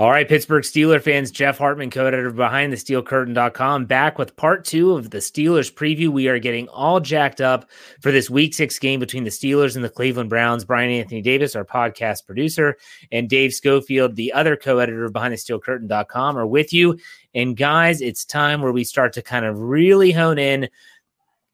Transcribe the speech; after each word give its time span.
All 0.00 0.10
right, 0.10 0.26
Pittsburgh 0.26 0.64
Steeler 0.64 0.98
fans, 0.98 1.30
Jeff 1.30 1.58
Hartman, 1.58 1.90
co-editor 1.90 2.30
behind 2.30 2.72
of 2.72 2.78
BehindTheSteelCurtain.com, 2.78 3.84
back 3.84 4.16
with 4.16 4.34
part 4.34 4.64
two 4.64 4.94
of 4.94 5.10
the 5.10 5.18
Steelers 5.18 5.70
preview. 5.70 6.08
We 6.08 6.26
are 6.28 6.38
getting 6.38 6.68
all 6.68 7.00
jacked 7.00 7.42
up 7.42 7.68
for 8.00 8.10
this 8.10 8.30
Week 8.30 8.54
Six 8.54 8.78
game 8.78 8.98
between 8.98 9.24
the 9.24 9.30
Steelers 9.30 9.76
and 9.76 9.84
the 9.84 9.90
Cleveland 9.90 10.30
Browns. 10.30 10.64
Brian 10.64 10.90
Anthony 10.90 11.20
Davis, 11.20 11.54
our 11.54 11.66
podcast 11.66 12.24
producer, 12.24 12.78
and 13.12 13.28
Dave 13.28 13.52
Schofield, 13.52 14.16
the 14.16 14.32
other 14.32 14.56
co-editor 14.56 15.06
behind 15.10 15.34
of 15.34 15.40
BehindTheSteelCurtain.com, 15.40 16.38
are 16.38 16.46
with 16.46 16.72
you. 16.72 16.98
And 17.34 17.54
guys, 17.54 18.00
it's 18.00 18.24
time 18.24 18.62
where 18.62 18.72
we 18.72 18.84
start 18.84 19.12
to 19.12 19.22
kind 19.22 19.44
of 19.44 19.58
really 19.58 20.12
hone 20.12 20.38
in, 20.38 20.70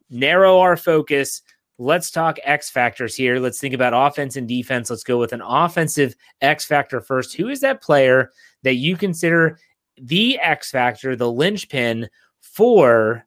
narrow 0.08 0.60
our 0.60 0.76
focus. 0.76 1.42
Let's 1.78 2.10
talk 2.10 2.38
X 2.42 2.70
factors 2.70 3.14
here. 3.14 3.38
Let's 3.38 3.60
think 3.60 3.74
about 3.74 3.92
offense 3.94 4.36
and 4.36 4.48
defense. 4.48 4.88
Let's 4.88 5.04
go 5.04 5.18
with 5.18 5.32
an 5.32 5.42
offensive 5.42 6.14
X 6.40 6.64
factor 6.64 7.00
first. 7.00 7.36
Who 7.36 7.48
is 7.48 7.60
that 7.60 7.82
player 7.82 8.30
that 8.62 8.76
you 8.76 8.96
consider 8.96 9.58
the 9.98 10.38
X 10.38 10.70
factor, 10.70 11.16
the 11.16 11.30
linchpin 11.30 12.08
for 12.40 13.26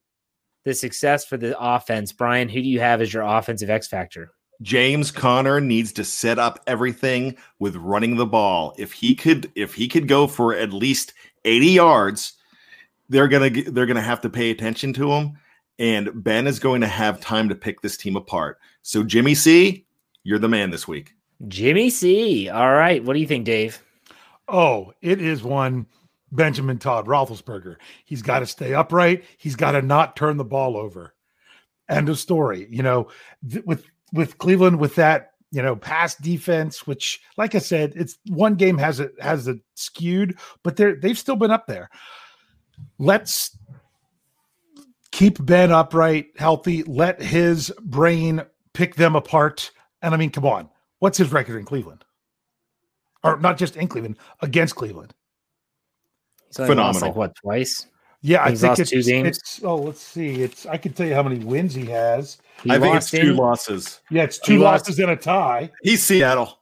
the 0.65 0.73
success 0.73 1.25
for 1.25 1.37
the 1.37 1.59
offense? 1.59 2.11
Brian, 2.11 2.49
who 2.49 2.61
do 2.61 2.67
you 2.67 2.79
have 2.79 3.01
as 3.01 3.13
your 3.13 3.23
offensive 3.23 3.69
X 3.69 3.87
factor? 3.87 4.31
James 4.61 5.11
Conner 5.11 5.61
needs 5.61 5.93
to 5.93 6.03
set 6.03 6.39
up 6.39 6.59
everything 6.65 7.37
with 7.59 7.75
running 7.75 8.17
the 8.17 8.25
ball. 8.25 8.73
If 8.77 8.91
he 8.91 9.15
could 9.15 9.51
if 9.55 9.75
he 9.75 9.87
could 9.87 10.07
go 10.07 10.25
for 10.25 10.55
at 10.55 10.73
least 10.73 11.13
80 11.45 11.67
yards, 11.67 12.33
they're 13.09 13.27
going 13.27 13.53
to 13.53 13.71
they're 13.71 13.85
going 13.85 13.95
to 13.95 14.01
have 14.01 14.21
to 14.21 14.29
pay 14.29 14.49
attention 14.49 14.91
to 14.93 15.13
him 15.13 15.37
and 15.79 16.09
Ben 16.13 16.45
is 16.45 16.59
going 16.59 16.81
to 16.81 16.87
have 16.87 17.21
time 17.21 17.49
to 17.49 17.55
pick 17.55 17.81
this 17.81 17.97
team 17.97 18.15
apart. 18.15 18.59
So 18.81 19.03
Jimmy 19.03 19.33
C, 19.33 19.85
you're 20.23 20.39
the 20.39 20.49
man 20.49 20.69
this 20.69 20.87
week. 20.87 21.13
Jimmy 21.47 21.89
C. 21.89 22.49
All 22.49 22.73
right, 22.73 23.03
what 23.03 23.13
do 23.13 23.19
you 23.19 23.27
think, 23.27 23.45
Dave? 23.45 23.81
Oh, 24.47 24.93
it 25.01 25.21
is 25.21 25.41
one 25.41 25.87
Benjamin 26.31 26.77
Todd 26.77 27.07
Roethlisberger. 27.07 27.77
He's 28.05 28.21
got 28.21 28.39
to 28.39 28.45
stay 28.45 28.73
upright. 28.73 29.23
He's 29.37 29.55
got 29.55 29.71
to 29.71 29.81
not 29.81 30.15
turn 30.15 30.37
the 30.37 30.43
ball 30.43 30.75
over. 30.75 31.15
End 31.87 32.09
of 32.09 32.19
story. 32.19 32.67
You 32.69 32.83
know, 32.83 33.07
th- 33.49 33.65
with 33.65 33.85
with 34.11 34.37
Cleveland 34.37 34.79
with 34.79 34.95
that 34.95 35.31
you 35.51 35.61
know 35.61 35.75
pass 35.75 36.15
defense, 36.15 36.85
which, 36.85 37.21
like 37.37 37.55
I 37.55 37.59
said, 37.59 37.93
it's 37.95 38.17
one 38.27 38.55
game 38.55 38.77
has 38.77 38.99
it 38.99 39.13
has 39.19 39.47
it 39.47 39.59
skewed, 39.75 40.37
but 40.61 40.75
they're 40.75 40.95
they've 40.95 41.17
still 41.17 41.35
been 41.35 41.51
up 41.51 41.67
there. 41.67 41.89
Let's 42.97 43.57
keep 45.19 45.45
Ben 45.45 45.69
upright, 45.71 46.27
healthy. 46.37 46.83
Let 46.83 47.21
his 47.21 47.73
brain 47.81 48.41
pick 48.73 48.95
them 48.95 49.15
apart. 49.17 49.71
And 50.01 50.13
I 50.13 50.17
mean, 50.17 50.29
come 50.31 50.45
on, 50.45 50.69
what's 50.99 51.17
his 51.17 51.31
record 51.31 51.57
in 51.57 51.65
Cleveland? 51.65 52.05
Or 53.21 53.37
not 53.37 53.57
just 53.57 53.75
in 53.75 53.89
Cleveland, 53.89 54.17
against 54.41 54.75
Cleveland. 54.75 55.13
He's 56.47 56.59
only 56.61 56.75
lost 56.75 57.01
like 57.01 57.15
what 57.15 57.35
twice? 57.35 57.85
Yeah, 58.21 58.43
I 58.43 58.55
think 58.55 58.79
it's, 58.79 58.89
two 58.91 59.03
games. 59.03 59.37
it's 59.37 59.61
oh, 59.63 59.75
let's 59.75 60.01
see. 60.01 60.41
It's 60.41 60.65
I 60.65 60.77
can 60.77 60.93
tell 60.93 61.05
you 61.05 61.15
how 61.15 61.23
many 61.23 61.43
wins 61.43 61.73
he 61.73 61.85
has. 61.87 62.37
He 62.63 62.71
I 62.71 62.79
think 62.79 62.95
it's 62.95 63.11
two 63.11 63.31
in- 63.31 63.35
losses. 63.35 63.99
Yeah, 64.09 64.23
it's 64.23 64.39
two 64.39 64.53
He 64.53 64.57
lost- 64.57 64.85
losses 64.85 64.99
and 64.99 65.11
a 65.11 65.15
tie. 65.17 65.69
He's 65.83 66.03
Seattle. 66.03 66.59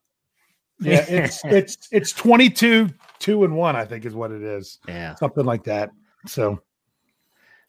Yeah, 0.80 1.06
it's 1.08 1.44
it's 1.46 1.78
it's 1.92 2.12
22 2.12 2.90
2 3.20 3.44
and 3.44 3.56
1 3.56 3.76
I 3.76 3.86
think 3.86 4.06
is 4.06 4.14
what 4.16 4.32
it 4.32 4.42
is. 4.42 4.80
Yeah. 4.88 5.16
Something 5.16 5.46
like 5.46 5.64
that. 5.66 5.92
So, 6.26 6.62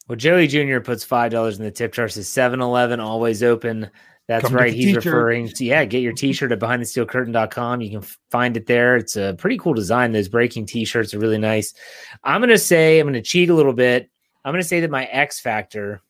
Well, 0.08 0.16
Joey 0.16 0.46
Jr. 0.46 0.80
puts 0.80 1.04
five 1.04 1.30
dollars 1.30 1.58
in 1.58 1.64
the 1.64 1.70
tip 1.70 1.92
jar. 1.92 2.08
Says 2.08 2.28
7-Eleven 2.28 2.98
always 2.98 3.42
open. 3.42 3.90
That's 4.26 4.44
Come 4.44 4.54
right. 4.54 4.72
He's 4.72 4.86
t-shirt. 4.86 5.04
referring 5.06 5.48
to 5.48 5.64
yeah. 5.64 5.84
Get 5.86 6.02
your 6.02 6.12
T-shirt 6.12 6.52
at 6.52 6.58
BehindTheSteelCurtain.com. 6.58 7.80
You 7.80 7.90
can 7.90 8.08
find 8.30 8.56
it 8.58 8.66
there. 8.66 8.96
It's 8.96 9.16
a 9.16 9.34
pretty 9.38 9.56
cool 9.56 9.72
design. 9.72 10.12
Those 10.12 10.28
breaking 10.28 10.66
T-shirts 10.66 11.14
are 11.14 11.18
really 11.18 11.38
nice. 11.38 11.72
I'm 12.24 12.40
gonna 12.42 12.58
say 12.58 13.00
I'm 13.00 13.06
gonna 13.06 13.22
cheat 13.22 13.48
a 13.48 13.54
little 13.54 13.72
bit. 13.72 14.10
I'm 14.44 14.52
gonna 14.52 14.62
say 14.64 14.80
that 14.80 14.90
my 14.90 15.06
X 15.06 15.40
factor 15.40 16.02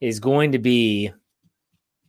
is 0.00 0.20
going 0.20 0.52
to 0.52 0.58
be. 0.58 1.10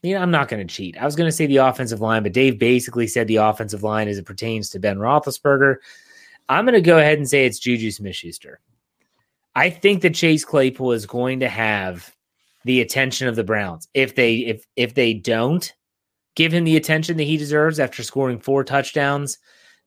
You 0.04 0.16
know, 0.16 0.22
I'm 0.22 0.32
not 0.32 0.48
going 0.48 0.66
to 0.66 0.74
cheat. 0.74 0.98
I 0.98 1.06
was 1.06 1.16
going 1.16 1.28
to 1.28 1.32
say 1.32 1.46
the 1.46 1.58
offensive 1.58 2.02
line, 2.02 2.24
but 2.24 2.34
Dave 2.34 2.58
basically 2.58 3.06
said 3.06 3.28
the 3.28 3.36
offensive 3.36 3.84
line 3.84 4.08
as 4.08 4.18
it 4.18 4.26
pertains 4.26 4.72
to 4.72 4.80
Ben 4.80 4.98
Roethlisberger. 4.98 5.76
I'm 6.50 6.66
going 6.66 6.74
to 6.74 6.82
go 6.82 6.98
ahead 6.98 7.20
and 7.20 7.30
say 7.30 7.46
it's 7.46 7.60
Juju 7.60 7.92
Smith-Schuster. 7.92 8.60
I 9.56 9.70
think 9.70 10.02
that 10.02 10.16
Chase 10.16 10.46
Claypool 10.46 10.94
is 10.94 11.06
going 11.06 11.42
to 11.42 11.50
have 11.50 12.16
the 12.64 12.82
attention 12.82 13.28
of 13.28 13.36
the 13.36 13.44
Browns. 13.44 13.88
If 13.94 14.16
they 14.16 14.36
if 14.38 14.66
if 14.76 14.94
they 14.94 15.14
don't 15.14 15.72
give 16.36 16.54
him 16.54 16.64
the 16.64 16.78
attention 16.78 17.18
that 17.18 17.24
he 17.24 17.38
deserves 17.38 17.80
after 17.80 18.04
scoring 18.04 18.40
four 18.40 18.64
touchdowns, 18.64 19.38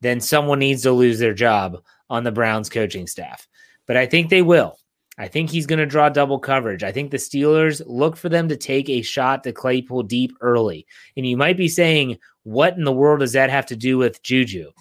then 0.01 0.21
someone 0.21 0.59
needs 0.59 0.83
to 0.83 0.93
lose 0.93 1.19
their 1.19 1.35
job 1.35 1.83
on 2.11 2.25
the 2.25 2.33
Browns 2.33 2.69
coaching 2.69 3.07
staff. 3.07 3.49
But 3.87 3.97
I 3.97 4.07
think 4.07 4.29
they 4.29 4.43
will. 4.43 4.79
I 5.17 5.29
think 5.29 5.49
he's 5.49 5.67
going 5.67 5.79
to 5.79 5.87
draw 5.87 6.09
double 6.09 6.41
coverage. 6.41 6.83
I 6.83 6.91
think 6.91 7.11
the 7.11 7.19
Steelers 7.19 7.81
look 7.87 8.17
for 8.17 8.29
them 8.29 8.49
to 8.49 8.57
take 8.57 8.89
a 8.89 9.03
shot 9.03 9.45
to 9.45 9.53
Claypool 9.53 10.03
deep 10.05 10.37
early. 10.41 10.87
And 11.17 11.25
you 11.25 11.37
might 11.37 11.57
be 11.57 11.69
saying, 11.69 12.19
what 12.43 12.77
in 12.77 12.85
the 12.85 12.93
world 12.93 13.21
does 13.21 13.33
that 13.33 13.49
have 13.49 13.67
to 13.67 13.77
do 13.77 13.97
with 13.97 14.23
Juju? 14.23 14.73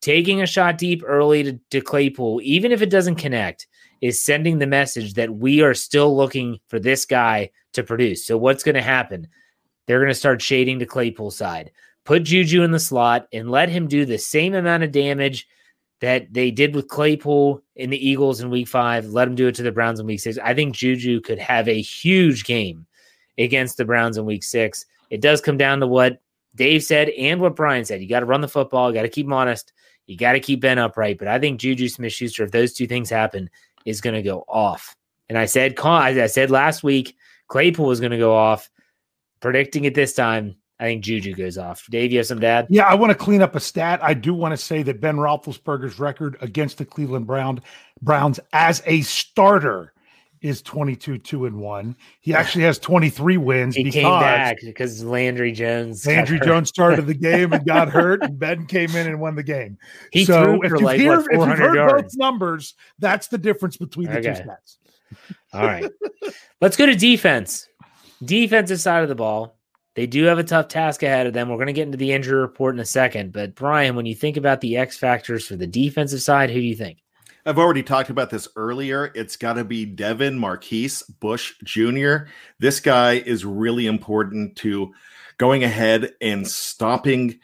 Taking 0.00 0.42
a 0.42 0.46
shot 0.46 0.78
deep 0.78 1.02
early 1.06 1.44
to, 1.44 1.60
to 1.70 1.80
Claypool, 1.80 2.40
even 2.42 2.72
if 2.72 2.82
it 2.82 2.90
doesn't 2.90 3.16
connect, 3.16 3.68
is 4.00 4.22
sending 4.22 4.58
the 4.58 4.66
message 4.66 5.14
that 5.14 5.34
we 5.34 5.60
are 5.62 5.74
still 5.74 6.16
looking 6.16 6.58
for 6.68 6.78
this 6.78 7.04
guy 7.04 7.50
to 7.72 7.82
produce. 7.82 8.24
So, 8.26 8.36
what's 8.36 8.62
going 8.62 8.74
to 8.74 8.82
happen? 8.82 9.28
they're 9.88 9.98
going 9.98 10.10
to 10.10 10.14
start 10.14 10.40
shading 10.40 10.78
to 10.78 10.86
Claypool 10.86 11.32
side. 11.32 11.72
Put 12.04 12.24
Juju 12.24 12.62
in 12.62 12.70
the 12.70 12.78
slot 12.78 13.26
and 13.32 13.50
let 13.50 13.68
him 13.68 13.88
do 13.88 14.04
the 14.04 14.18
same 14.18 14.54
amount 14.54 14.84
of 14.84 14.92
damage 14.92 15.48
that 16.00 16.32
they 16.32 16.50
did 16.50 16.76
with 16.76 16.88
Claypool 16.88 17.62
in 17.74 17.90
the 17.90 18.08
Eagles 18.08 18.40
in 18.40 18.50
week 18.50 18.68
five. 18.68 19.06
Let 19.06 19.26
him 19.26 19.34
do 19.34 19.48
it 19.48 19.54
to 19.56 19.62
the 19.62 19.72
Browns 19.72 19.98
in 19.98 20.06
week 20.06 20.20
six. 20.20 20.38
I 20.38 20.54
think 20.54 20.74
Juju 20.74 21.22
could 21.22 21.38
have 21.38 21.68
a 21.68 21.80
huge 21.80 22.44
game 22.44 22.86
against 23.38 23.78
the 23.78 23.84
Browns 23.84 24.16
in 24.16 24.26
week 24.26 24.44
six. 24.44 24.86
It 25.10 25.22
does 25.22 25.40
come 25.40 25.56
down 25.56 25.80
to 25.80 25.86
what 25.86 26.20
Dave 26.54 26.84
said 26.84 27.08
and 27.10 27.40
what 27.40 27.56
Brian 27.56 27.84
said. 27.84 28.02
You 28.02 28.08
got 28.08 28.20
to 28.20 28.26
run 28.26 28.42
the 28.42 28.48
football, 28.48 28.90
you 28.90 28.94
got 28.94 29.02
to 29.02 29.08
keep 29.08 29.26
him 29.26 29.32
honest, 29.32 29.72
you 30.06 30.16
got 30.16 30.32
to 30.32 30.40
keep 30.40 30.60
Ben 30.60 30.78
upright. 30.78 31.18
But 31.18 31.28
I 31.28 31.38
think 31.38 31.60
Juju 31.60 31.88
Smith 31.88 32.12
Schuster, 32.12 32.44
if 32.44 32.50
those 32.50 32.74
two 32.74 32.86
things 32.86 33.08
happen, 33.08 33.48
is 33.88 34.00
going 34.00 34.14
to 34.14 34.22
go 34.22 34.44
off. 34.48 34.94
And 35.28 35.38
I 35.38 35.46
said, 35.46 35.78
I 35.78 36.26
said 36.26 36.50
last 36.50 36.82
week, 36.82 37.16
Claypool 37.48 37.86
was 37.86 38.00
going 38.00 38.12
to 38.12 38.18
go 38.18 38.34
off. 38.34 38.70
Predicting 39.40 39.84
it 39.84 39.94
this 39.94 40.14
time, 40.14 40.56
I 40.80 40.84
think 40.84 41.04
Juju 41.04 41.34
goes 41.34 41.58
off. 41.58 41.86
Dave, 41.90 42.12
you 42.12 42.18
have 42.18 42.26
some 42.26 42.40
dad? 42.40 42.66
Yeah, 42.70 42.86
I 42.86 42.94
want 42.94 43.10
to 43.10 43.18
clean 43.18 43.42
up 43.42 43.54
a 43.54 43.60
stat. 43.60 44.00
I 44.02 44.14
do 44.14 44.34
want 44.34 44.52
to 44.52 44.56
say 44.56 44.82
that 44.82 45.00
Ben 45.00 45.16
Roethlisberger's 45.16 45.98
record 45.98 46.36
against 46.40 46.78
the 46.78 46.84
Cleveland 46.84 47.26
Brown 47.26 47.62
Browns 48.02 48.40
as 48.52 48.82
a 48.86 49.02
starter 49.02 49.92
is 50.40 50.62
22 50.62 51.18
2 51.18 51.46
and 51.46 51.60
1. 51.60 51.96
He 52.20 52.34
actually 52.34 52.64
has 52.64 52.78
23 52.78 53.36
wins 53.36 53.76
he 53.76 53.84
because 53.84 53.94
came 53.94 54.20
back 54.20 54.56
because 54.62 55.04
Landry 55.04 55.52
Jones 55.52 56.06
Landry 56.06 56.40
Jones 56.40 56.68
started 56.68 57.06
the 57.06 57.14
game 57.28 57.52
and 57.52 57.64
got 57.66 57.88
hurt 57.88 58.22
and 58.22 58.38
Ben 58.38 58.66
came 58.66 58.90
in 58.90 59.06
and 59.06 59.20
won 59.20 59.34
the 59.34 59.42
game. 59.42 59.78
He 60.12 60.24
so 60.24 60.42
threw 60.42 60.62
if 60.62 60.70
for 60.70 60.78
you 60.78 60.84
like, 60.84 61.00
hear 61.00 61.14
if 61.14 61.26
you've 61.30 61.36
400 61.36 61.58
heard 61.58 61.74
yards. 61.74 62.02
both 62.02 62.12
numbers, 62.16 62.74
that's 62.98 63.28
the 63.28 63.38
difference 63.38 63.76
between 63.76 64.10
the 64.10 64.20
two 64.20 64.28
stats. 64.28 64.78
All 65.52 65.64
right. 65.64 65.90
Let's 66.60 66.76
go 66.76 66.86
to 66.86 66.94
defense. 66.94 67.68
Defensive 68.24 68.80
side 68.80 69.02
of 69.02 69.08
the 69.08 69.14
ball. 69.14 69.56
They 69.94 70.06
do 70.06 70.24
have 70.24 70.38
a 70.38 70.44
tough 70.44 70.68
task 70.68 71.02
ahead 71.02 71.26
of 71.26 71.32
them. 71.32 71.48
We're 71.48 71.56
going 71.56 71.66
to 71.66 71.72
get 71.72 71.86
into 71.86 71.98
the 71.98 72.12
injury 72.12 72.40
report 72.40 72.74
in 72.74 72.80
a 72.80 72.84
second. 72.84 73.32
But 73.32 73.54
Brian, 73.56 73.96
when 73.96 74.06
you 74.06 74.14
think 74.14 74.36
about 74.36 74.60
the 74.60 74.76
X 74.76 74.96
factors 74.96 75.46
for 75.46 75.56
the 75.56 75.66
defensive 75.66 76.22
side, 76.22 76.50
who 76.50 76.60
do 76.60 76.66
you 76.66 76.76
think? 76.76 76.98
I've 77.48 77.58
already 77.58 77.82
talked 77.82 78.10
about 78.10 78.28
this 78.28 78.46
earlier. 78.56 79.10
It's 79.14 79.36
got 79.36 79.54
to 79.54 79.64
be 79.64 79.86
Devin 79.86 80.38
Marquise 80.38 81.02
Bush 81.04 81.54
Jr. 81.64 82.26
This 82.58 82.78
guy 82.78 83.14
is 83.14 83.42
really 83.42 83.86
important 83.86 84.54
to 84.56 84.92
going 85.38 85.64
ahead 85.64 86.12
and 86.20 86.46
stopping 86.46 87.40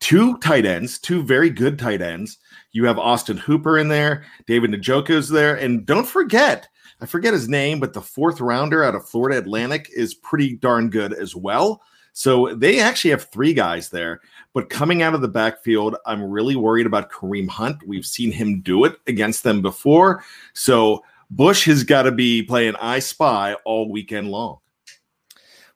two 0.00 0.38
tight 0.38 0.66
ends, 0.66 0.98
two 0.98 1.22
very 1.22 1.50
good 1.50 1.78
tight 1.78 2.02
ends. 2.02 2.38
You 2.72 2.86
have 2.86 2.98
Austin 2.98 3.36
Hooper 3.36 3.78
in 3.78 3.86
there, 3.86 4.24
David 4.48 4.72
Njoku's 4.72 5.28
there, 5.28 5.54
and 5.54 5.86
don't 5.86 6.08
forget, 6.08 6.66
I 7.00 7.06
forget 7.06 7.32
his 7.34 7.48
name, 7.48 7.80
but 7.80 7.92
the 7.92 8.00
fourth 8.00 8.40
rounder 8.40 8.84
out 8.84 8.94
of 8.94 9.08
Florida 9.08 9.38
Atlantic 9.38 9.90
is 9.94 10.14
pretty 10.14 10.54
darn 10.56 10.90
good 10.90 11.12
as 11.12 11.34
well. 11.34 11.82
So 12.12 12.54
they 12.54 12.78
actually 12.78 13.10
have 13.10 13.28
three 13.30 13.52
guys 13.52 13.90
there. 13.90 14.20
But 14.52 14.70
coming 14.70 15.02
out 15.02 15.14
of 15.14 15.20
the 15.20 15.28
backfield, 15.28 15.96
I'm 16.06 16.22
really 16.22 16.54
worried 16.54 16.86
about 16.86 17.10
Kareem 17.10 17.48
Hunt. 17.48 17.82
We've 17.86 18.06
seen 18.06 18.30
him 18.30 18.60
do 18.60 18.84
it 18.84 18.96
against 19.08 19.42
them 19.42 19.60
before. 19.62 20.22
So 20.52 21.02
Bush 21.28 21.66
has 21.66 21.82
got 21.82 22.02
to 22.02 22.12
be 22.12 22.42
playing 22.42 22.76
I 22.76 23.00
Spy 23.00 23.54
all 23.64 23.90
weekend 23.90 24.30
long. 24.30 24.58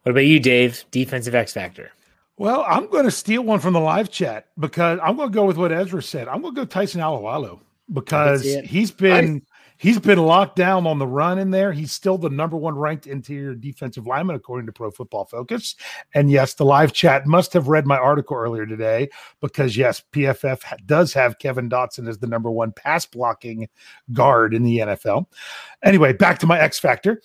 What 0.02 0.12
about 0.12 0.26
you, 0.26 0.38
Dave? 0.38 0.84
Defensive 0.92 1.34
X 1.34 1.52
factor. 1.52 1.90
Well, 2.36 2.64
I'm 2.68 2.86
going 2.88 3.04
to 3.04 3.10
steal 3.10 3.42
one 3.42 3.58
from 3.58 3.72
the 3.72 3.80
live 3.80 4.10
chat 4.12 4.46
because 4.60 5.00
I'm 5.02 5.16
going 5.16 5.30
to 5.30 5.34
go 5.34 5.44
with 5.44 5.56
what 5.56 5.72
Ezra 5.72 6.00
said. 6.00 6.28
I'm 6.28 6.40
going 6.40 6.54
to 6.54 6.60
go 6.60 6.64
Tyson 6.64 7.00
Alualu 7.00 7.58
because 7.92 8.44
he's 8.64 8.92
been 8.92 9.42
he's 9.78 9.98
been 9.98 10.18
locked 10.18 10.56
down 10.56 10.86
on 10.86 10.98
the 10.98 11.06
run 11.06 11.38
in 11.38 11.50
there. 11.50 11.72
He's 11.72 11.92
still 11.92 12.18
the 12.18 12.28
number 12.28 12.56
one 12.56 12.76
ranked 12.76 13.06
interior 13.06 13.54
defensive 13.54 14.06
lineman 14.06 14.36
according 14.36 14.66
to 14.66 14.72
Pro 14.72 14.90
Football 14.90 15.24
Focus. 15.24 15.76
And 16.14 16.30
yes, 16.30 16.54
the 16.54 16.64
live 16.64 16.92
chat 16.92 17.26
must 17.26 17.52
have 17.54 17.68
read 17.68 17.86
my 17.86 17.96
article 17.96 18.36
earlier 18.36 18.66
today 18.66 19.08
because 19.40 19.76
yes, 19.76 20.02
PFF 20.12 20.62
does 20.84 21.12
have 21.14 21.38
Kevin 21.38 21.70
Dotson 21.70 22.08
as 22.08 22.18
the 22.18 22.26
number 22.26 22.50
one 22.50 22.72
pass 22.72 23.06
blocking 23.06 23.68
guard 24.12 24.52
in 24.52 24.62
the 24.62 24.78
NFL. 24.78 25.26
Anyway, 25.82 26.12
back 26.12 26.38
to 26.40 26.46
my 26.46 26.60
X 26.60 26.78
factor 26.78 27.22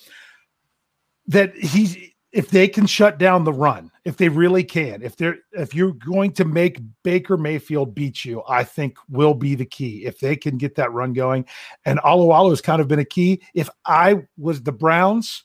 that 1.27 1.55
he's 1.55 1.97
if 2.33 2.49
they 2.49 2.67
can 2.67 2.87
shut 2.87 3.19
down 3.19 3.43
the 3.43 3.53
run, 3.53 3.91
if 4.05 4.17
they 4.17 4.27
really 4.27 4.63
can, 4.63 5.03
if 5.03 5.15
they're 5.15 5.37
if 5.53 5.73
you're 5.73 5.93
going 5.93 6.33
to 6.33 6.45
make 6.45 6.81
Baker 7.03 7.37
Mayfield 7.37 7.93
beat 7.93 8.25
you, 8.25 8.41
I 8.49 8.63
think 8.63 8.97
will 9.07 9.35
be 9.35 9.53
the 9.55 9.65
key. 9.65 10.05
If 10.05 10.19
they 10.19 10.35
can 10.35 10.57
get 10.57 10.75
that 10.75 10.91
run 10.91 11.13
going, 11.13 11.45
and 11.85 11.99
Alualu 11.99 12.49
has 12.49 12.61
kind 12.61 12.81
of 12.81 12.87
been 12.87 12.99
a 12.99 13.05
key. 13.05 13.41
If 13.53 13.69
I 13.85 14.23
was 14.37 14.63
the 14.63 14.71
Browns, 14.71 15.43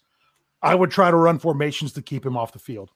I 0.63 0.75
would 0.75 0.91
try 0.91 1.11
to 1.11 1.17
run 1.17 1.39
formations 1.39 1.93
to 1.93 2.03
keep 2.03 2.25
him 2.25 2.37
off 2.37 2.53
the 2.53 2.59
field. 2.59 2.91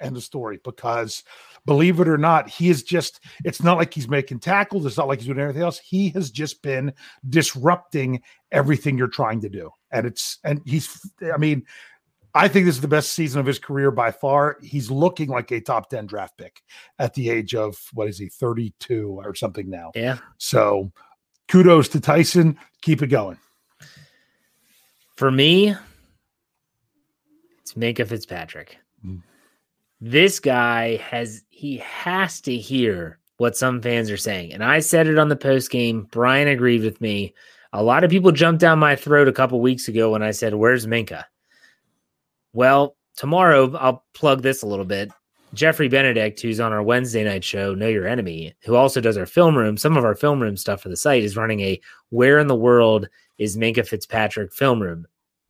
End 0.00 0.16
of 0.16 0.24
story. 0.24 0.60
Because 0.62 1.22
believe 1.64 2.00
it 2.00 2.08
or 2.08 2.18
not, 2.18 2.48
he 2.50 2.68
is 2.68 2.82
just, 2.82 3.20
it's 3.44 3.62
not 3.62 3.78
like 3.78 3.94
he's 3.94 4.08
making 4.08 4.40
tackles. 4.40 4.84
It's 4.84 4.98
not 4.98 5.08
like 5.08 5.20
he's 5.20 5.28
doing 5.28 5.40
anything 5.40 5.62
else. 5.62 5.78
He 5.78 6.10
has 6.10 6.30
just 6.30 6.60
been 6.62 6.92
disrupting 7.30 8.20
everything 8.52 8.98
you're 8.98 9.08
trying 9.08 9.40
to 9.40 9.48
do. 9.48 9.70
And 9.90 10.06
it's, 10.06 10.38
and 10.44 10.60
he's, 10.66 11.00
I 11.32 11.38
mean, 11.38 11.64
I 12.36 12.48
think 12.48 12.66
this 12.66 12.74
is 12.74 12.80
the 12.82 12.88
best 12.88 13.12
season 13.12 13.40
of 13.40 13.46
his 13.46 13.58
career 13.58 13.90
by 13.90 14.10
far. 14.10 14.58
He's 14.62 14.90
looking 14.90 15.28
like 15.28 15.50
a 15.50 15.60
top 15.60 15.88
10 15.88 16.06
draft 16.06 16.36
pick 16.36 16.62
at 16.98 17.14
the 17.14 17.30
age 17.30 17.54
of, 17.54 17.76
what 17.94 18.08
is 18.08 18.18
he, 18.18 18.28
32 18.28 19.20
or 19.24 19.34
something 19.34 19.70
now. 19.70 19.90
Yeah. 19.94 20.18
So 20.38 20.92
kudos 21.48 21.88
to 21.90 22.00
Tyson. 22.00 22.58
Keep 22.82 23.02
it 23.02 23.06
going. 23.08 23.38
For 25.16 25.30
me, 25.30 25.74
it's 27.60 27.72
Minkah 27.72 28.06
Fitzpatrick. 28.06 28.76
Mm. 29.04 29.22
This 30.00 30.38
guy 30.38 30.96
has 30.96 31.42
he 31.48 31.78
has 31.78 32.42
to 32.42 32.54
hear 32.54 33.18
what 33.38 33.56
some 33.56 33.80
fans 33.80 34.10
are 34.10 34.18
saying. 34.18 34.52
And 34.52 34.62
I 34.62 34.80
said 34.80 35.06
it 35.06 35.18
on 35.18 35.30
the 35.30 35.36
post 35.36 35.70
game. 35.70 36.06
Brian 36.10 36.48
agreed 36.48 36.82
with 36.82 37.00
me. 37.00 37.34
A 37.72 37.82
lot 37.82 38.04
of 38.04 38.10
people 38.10 38.30
jumped 38.30 38.60
down 38.60 38.78
my 38.78 38.94
throat 38.94 39.26
a 39.26 39.32
couple 39.32 39.60
weeks 39.60 39.88
ago 39.88 40.10
when 40.10 40.22
I 40.22 40.32
said, 40.32 40.54
Where's 40.54 40.86
Minkah? 40.86 41.24
Well, 42.56 42.96
tomorrow 43.16 43.76
I'll 43.76 44.06
plug 44.14 44.40
this 44.40 44.62
a 44.62 44.66
little 44.66 44.86
bit. 44.86 45.12
Jeffrey 45.52 45.88
Benedict, 45.88 46.40
who's 46.40 46.58
on 46.58 46.72
our 46.72 46.82
Wednesday 46.82 47.22
night 47.22 47.44
show, 47.44 47.74
Know 47.74 47.86
Your 47.86 48.06
Enemy, 48.06 48.54
who 48.64 48.76
also 48.76 48.98
does 48.98 49.18
our 49.18 49.26
film 49.26 49.58
room, 49.58 49.76
some 49.76 49.94
of 49.94 50.06
our 50.06 50.14
film 50.14 50.40
room 50.40 50.56
stuff 50.56 50.80
for 50.80 50.88
the 50.88 50.96
site, 50.96 51.22
is 51.22 51.36
running 51.36 51.60
a 51.60 51.78
Where 52.08 52.38
in 52.38 52.46
the 52.46 52.56
World 52.56 53.08
is 53.36 53.58
Minkah 53.58 53.86
Fitzpatrick 53.86 54.54
film 54.54 54.80
room. 54.80 55.06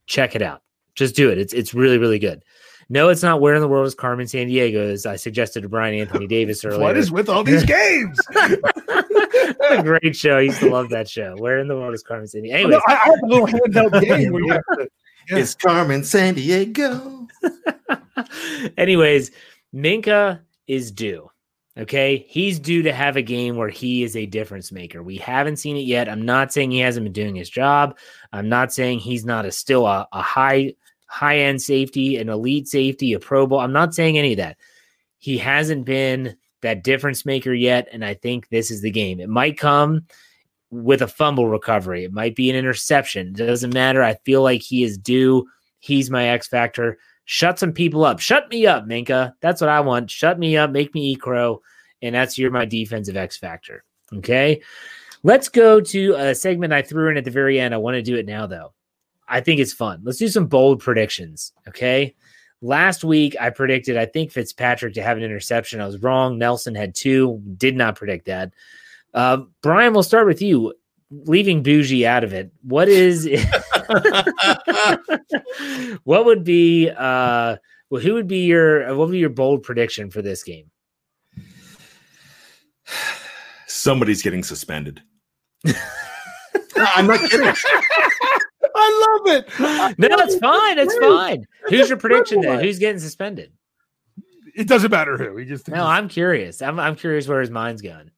Check 0.06 0.34
it 0.34 0.42
out. 0.42 0.62
Just 0.96 1.14
do 1.14 1.30
it. 1.30 1.38
It's 1.38 1.52
it's 1.52 1.74
really, 1.74 1.96
really 1.96 2.18
good. 2.18 2.42
No, 2.88 3.08
it's 3.08 3.22
not 3.22 3.40
Where 3.40 3.54
in 3.54 3.60
the 3.60 3.68
World 3.68 3.86
is 3.86 3.94
Carmen 3.94 4.26
Sandiego, 4.26 4.90
as 4.90 5.06
I 5.06 5.14
suggested 5.14 5.60
to 5.60 5.68
Brian 5.68 5.94
Anthony 5.94 6.26
Davis 6.36 6.64
earlier. 6.64 6.80
What 6.80 6.96
is 6.96 7.12
with 7.12 7.28
all 7.28 7.44
these 7.44 7.64
games? 7.64 8.18
a 8.34 9.80
great 9.80 10.16
show. 10.16 10.38
I 10.38 10.40
used 10.40 10.58
to 10.58 10.70
love 10.70 10.88
that 10.88 11.08
show. 11.08 11.36
Where 11.38 11.60
in 11.60 11.68
the 11.68 11.76
world 11.76 11.94
is 11.94 12.02
Carmen 12.02 12.26
Sandiego? 12.26 12.52
Anyways, 12.52 12.72
No, 12.72 12.80
I, 12.88 12.94
I 12.94 13.10
have 13.10 13.22
a 13.22 13.26
little 13.26 13.46
handheld 13.46 14.00
game 14.02 14.32
where 14.32 14.42
you 14.42 14.52
have 14.52 14.64
to. 14.74 14.88
Yeah. 15.28 15.38
It's 15.38 15.54
Carmen 15.54 16.02
Sandiego. 16.02 17.28
Anyways, 18.76 19.30
Minkah 19.74 20.40
is 20.66 20.90
due. 20.90 21.30
Okay. 21.78 22.24
He's 22.28 22.58
due 22.58 22.82
to 22.82 22.92
have 22.92 23.16
a 23.16 23.22
game 23.22 23.56
where 23.56 23.68
he 23.68 24.02
is 24.02 24.16
a 24.16 24.24
difference 24.26 24.72
maker. 24.72 25.02
We 25.02 25.16
haven't 25.16 25.56
seen 25.56 25.76
it 25.76 25.80
yet. 25.80 26.08
I'm 26.08 26.24
not 26.24 26.52
saying 26.52 26.70
he 26.70 26.78
hasn't 26.78 27.04
been 27.04 27.12
doing 27.12 27.34
his 27.34 27.50
job. 27.50 27.98
I'm 28.32 28.48
not 28.48 28.72
saying 28.72 29.00
he's 29.00 29.24
not 29.24 29.44
a 29.44 29.52
still 29.52 29.86
a, 29.86 30.08
a 30.12 30.22
high 30.22 30.74
high 31.06 31.38
end 31.38 31.60
safety, 31.60 32.16
an 32.16 32.28
elite 32.28 32.68
safety, 32.68 33.12
a 33.12 33.20
pro 33.20 33.46
bowl. 33.46 33.60
I'm 33.60 33.72
not 33.72 33.94
saying 33.94 34.18
any 34.18 34.32
of 34.32 34.38
that. 34.38 34.56
He 35.18 35.38
hasn't 35.38 35.84
been 35.84 36.36
that 36.62 36.82
difference 36.82 37.26
maker 37.26 37.52
yet. 37.52 37.88
And 37.92 38.04
I 38.04 38.14
think 38.14 38.48
this 38.48 38.70
is 38.70 38.80
the 38.80 38.90
game. 38.90 39.20
It 39.20 39.28
might 39.28 39.58
come 39.58 40.06
with 40.70 41.02
a 41.02 41.08
fumble 41.08 41.48
recovery. 41.48 42.04
It 42.04 42.12
might 42.12 42.34
be 42.34 42.50
an 42.50 42.56
interception. 42.56 43.28
It 43.28 43.36
doesn't 43.36 43.74
matter. 43.74 44.02
I 44.02 44.14
feel 44.24 44.42
like 44.42 44.62
he 44.62 44.82
is 44.82 44.98
due. 44.98 45.46
He's 45.78 46.10
my 46.10 46.28
X 46.28 46.48
factor. 46.48 46.98
Shut 47.24 47.58
some 47.58 47.72
people 47.72 48.04
up. 48.04 48.20
Shut 48.20 48.50
me 48.50 48.66
up, 48.66 48.86
Minkah. 48.86 49.32
That's 49.40 49.60
what 49.60 49.70
I 49.70 49.80
want. 49.80 50.10
Shut 50.10 50.38
me 50.38 50.56
up. 50.56 50.70
Make 50.70 50.94
me 50.94 51.12
eat 51.12 51.20
crow. 51.20 51.60
And 52.02 52.14
that's 52.14 52.38
your 52.38 52.50
my 52.50 52.64
defensive 52.64 53.16
X 53.16 53.36
factor. 53.36 53.84
Okay. 54.12 54.62
Let's 55.22 55.48
go 55.48 55.80
to 55.80 56.14
a 56.14 56.34
segment 56.34 56.72
I 56.72 56.82
threw 56.82 57.10
in 57.10 57.16
at 57.16 57.24
the 57.24 57.30
very 57.30 57.58
end. 57.58 57.74
I 57.74 57.78
want 57.78 57.94
to 57.96 58.02
do 58.02 58.16
it 58.16 58.26
now, 58.26 58.46
though. 58.46 58.72
I 59.28 59.40
think 59.40 59.60
it's 59.60 59.72
fun. 59.72 60.02
Let's 60.04 60.18
do 60.18 60.28
some 60.28 60.46
bold 60.46 60.80
predictions. 60.80 61.52
Okay. 61.66 62.14
Last 62.62 63.02
week, 63.04 63.36
I 63.40 63.50
predicted, 63.50 63.96
I 63.96 64.06
think 64.06 64.30
Fitzpatrick 64.30 64.94
to 64.94 65.02
have 65.02 65.16
an 65.16 65.24
interception. 65.24 65.80
I 65.80 65.86
was 65.86 66.02
wrong. 66.02 66.38
Nelson 66.38 66.74
had 66.74 66.94
two. 66.94 67.42
Did 67.56 67.76
not 67.76 67.96
predict 67.96 68.26
that. 68.26 68.52
Uh, 69.14 69.38
Brian, 69.62 69.92
we'll 69.92 70.02
start 70.02 70.26
with 70.26 70.42
you. 70.42 70.74
Leaving 71.10 71.62
bougie 71.62 72.04
out 72.04 72.24
of 72.24 72.32
it, 72.32 72.50
what 72.62 72.88
is 72.88 73.26
what 76.04 76.24
would 76.24 76.42
be 76.42 76.90
uh 76.90 77.56
well, 77.90 78.02
who 78.02 78.14
would 78.14 78.26
be 78.26 78.44
your 78.44 78.88
what 78.88 79.06
would 79.06 79.12
be 79.12 79.18
your 79.18 79.30
bold 79.30 79.62
prediction 79.62 80.10
for 80.10 80.20
this 80.20 80.42
game? 80.42 80.68
Somebody's 83.68 84.20
getting 84.20 84.42
suspended. 84.42 85.00
I'm 86.76 87.06
not 87.06 87.20
kidding. 87.20 87.54
I 88.78 89.20
love 89.24 89.36
it. 89.36 89.98
No, 89.98 90.08
it's 90.18 90.36
fine. 90.38 90.78
It's 90.78 90.96
fine. 90.98 91.46
Who's 91.68 91.88
your 91.88 91.98
prediction 91.98 92.40
then? 92.40 92.60
Who's 92.60 92.80
getting 92.80 92.98
suspended? 92.98 93.52
it 94.56 94.66
doesn't 94.66 94.90
matter 94.90 95.18
who. 95.18 95.36
He 95.36 95.44
just 95.44 95.68
No, 95.68 95.86
I'm 95.86 96.08
curious. 96.08 96.62
I'm 96.62 96.80
I'm 96.80 96.96
curious 96.96 97.28
where 97.28 97.40
his 97.40 97.50
mind's 97.50 97.82
going. 97.82 98.10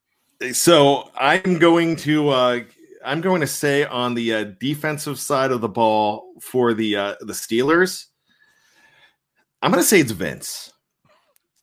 So 0.53 1.11
I'm 1.17 1.59
going 1.59 1.97
to 1.97 2.29
uh, 2.29 2.61
I'm 3.05 3.21
going 3.21 3.41
to 3.41 3.47
say 3.47 3.85
on 3.85 4.15
the 4.15 4.35
uh, 4.35 4.45
defensive 4.61 5.19
side 5.19 5.51
of 5.51 5.61
the 5.61 5.69
ball 5.69 6.35
for 6.41 6.75
the 6.75 6.97
uh, 6.97 7.15
the 7.21 7.33
Steelers. 7.33 8.07
I'm 9.63 9.73
going 9.73 9.83
to 9.83 9.89
say 9.89 10.01
it's 10.01 10.13
Vince. 10.13 10.73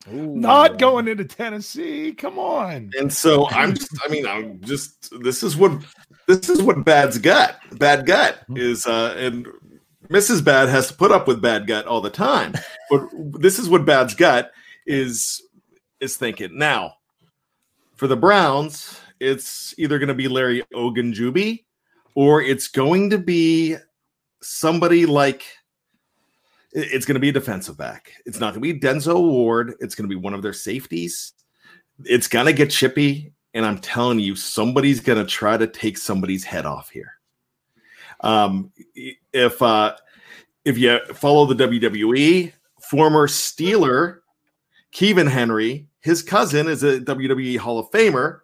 not 0.08 0.77
going 0.77 1.08
into 1.08 1.25
Tennessee. 1.25 2.13
Come 2.13 2.38
on. 2.38 2.91
And 2.98 3.12
so 3.12 3.50
I'm 3.50 3.74
just, 3.74 3.89
I 4.03 4.10
mean, 4.10 4.27
I'm 4.27 4.60
just, 4.62 5.13
this 5.22 5.44
is 5.44 5.55
what, 5.55 5.82
this 6.27 6.50
is 6.50 6.62
what 6.62 6.84
bad's 6.84 7.17
gut. 7.17 7.58
Bad 7.74 8.05
gut 8.05 8.39
is, 8.55 8.86
uh, 8.86 9.15
and 9.17 9.48
Mrs. 10.10 10.44
Bad 10.44 10.70
has 10.70 10.89
to 10.89 10.94
put 10.94 11.12
up 11.12 11.27
with 11.27 11.41
bad 11.41 11.67
gut 11.67 11.86
all 11.86 12.01
the 12.01 12.10
time. 12.10 12.53
But 12.91 13.10
this 13.39 13.58
is 13.58 13.67
what 13.67 13.84
bad's 13.84 14.13
gut 14.13 14.51
is, 14.86 15.41
is 16.00 16.17
thinking. 16.17 16.55
Now, 16.55 16.94
for 17.96 18.08
the 18.08 18.18
Browns, 18.18 19.00
it's 19.20 19.74
either 19.78 19.98
going 20.00 20.10
to 20.10 20.14
be 20.14 20.28
Larry 20.28 20.64
Ogunjobi 20.74 21.64
or 22.14 22.42
it's 22.42 22.68
going 22.68 23.10
to 23.10 23.18
be 23.18 23.75
somebody 24.42 25.06
like, 25.06 25.44
it's 26.72 27.06
going 27.06 27.16
to 27.16 27.22
be 27.22 27.30
a 27.30 27.34
defensive 27.34 27.78
back. 27.78 28.12
It's 28.25 28.40
not 28.40 28.54
going 28.54 28.62
to 28.64 28.74
be 28.74 28.80
Denzel 28.80 29.22
Ward. 29.22 29.75
It's 29.80 29.96
going 29.96 30.10
to 30.10 30.14
be 30.14 30.22
one 30.22 30.34
of 30.34 30.42
their 30.42 30.54
safeties. 30.54 31.34
It's 32.04 32.28
going 32.28 32.46
to 32.46 32.54
get 32.54 32.70
chippy. 32.70 33.32
And 33.54 33.66
I'm 33.66 33.80
telling 33.80 34.20
you, 34.20 34.36
somebody's 34.36 35.00
going 35.00 35.24
to 35.24 35.32
try 35.32 35.56
to 35.56 35.68
take 35.68 35.98
somebody's 35.98 36.44
head 36.44 36.66
off 36.66 36.90
here. 36.90 37.14
Um, 38.20 38.72
if 39.32 39.62
uh, 39.62 39.96
if 40.66 40.78
you 40.78 41.00
follow 41.14 41.46
the 41.46 41.68
WWE, 41.68 42.52
former 42.82 43.28
Steeler 43.28 44.20
Kevin 44.92 45.28
Henry, 45.28 45.88
his 46.06 46.22
cousin 46.22 46.68
is 46.68 46.84
a 46.84 47.00
WWE 47.00 47.58
Hall 47.58 47.80
of 47.80 47.90
Famer, 47.90 48.42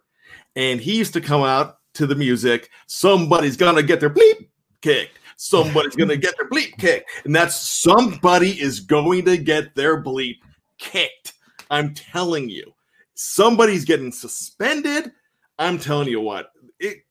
and 0.56 0.80
he 0.80 0.98
used 0.98 1.12
to 1.12 1.20
come 1.20 1.44
out 1.44 1.76
to 1.94 2.08
the 2.08 2.16
music. 2.16 2.68
Somebody's 2.88 3.56
gonna 3.56 3.84
get 3.84 4.00
their 4.00 4.10
bleep 4.10 4.48
kicked. 4.80 5.20
Somebody's 5.36 5.94
gonna 5.94 6.16
get 6.16 6.34
their 6.36 6.50
bleep 6.50 6.76
kicked, 6.78 7.08
and 7.24 7.32
that's 7.32 7.54
somebody 7.54 8.60
is 8.60 8.80
going 8.80 9.24
to 9.26 9.36
get 9.36 9.76
their 9.76 10.02
bleep 10.02 10.38
kicked. 10.78 11.34
I'm 11.70 11.94
telling 11.94 12.50
you, 12.50 12.74
somebody's 13.14 13.84
getting 13.84 14.10
suspended. 14.10 15.12
I'm 15.56 15.78
telling 15.78 16.08
you 16.08 16.20
what, 16.20 16.50
it, 16.80 17.04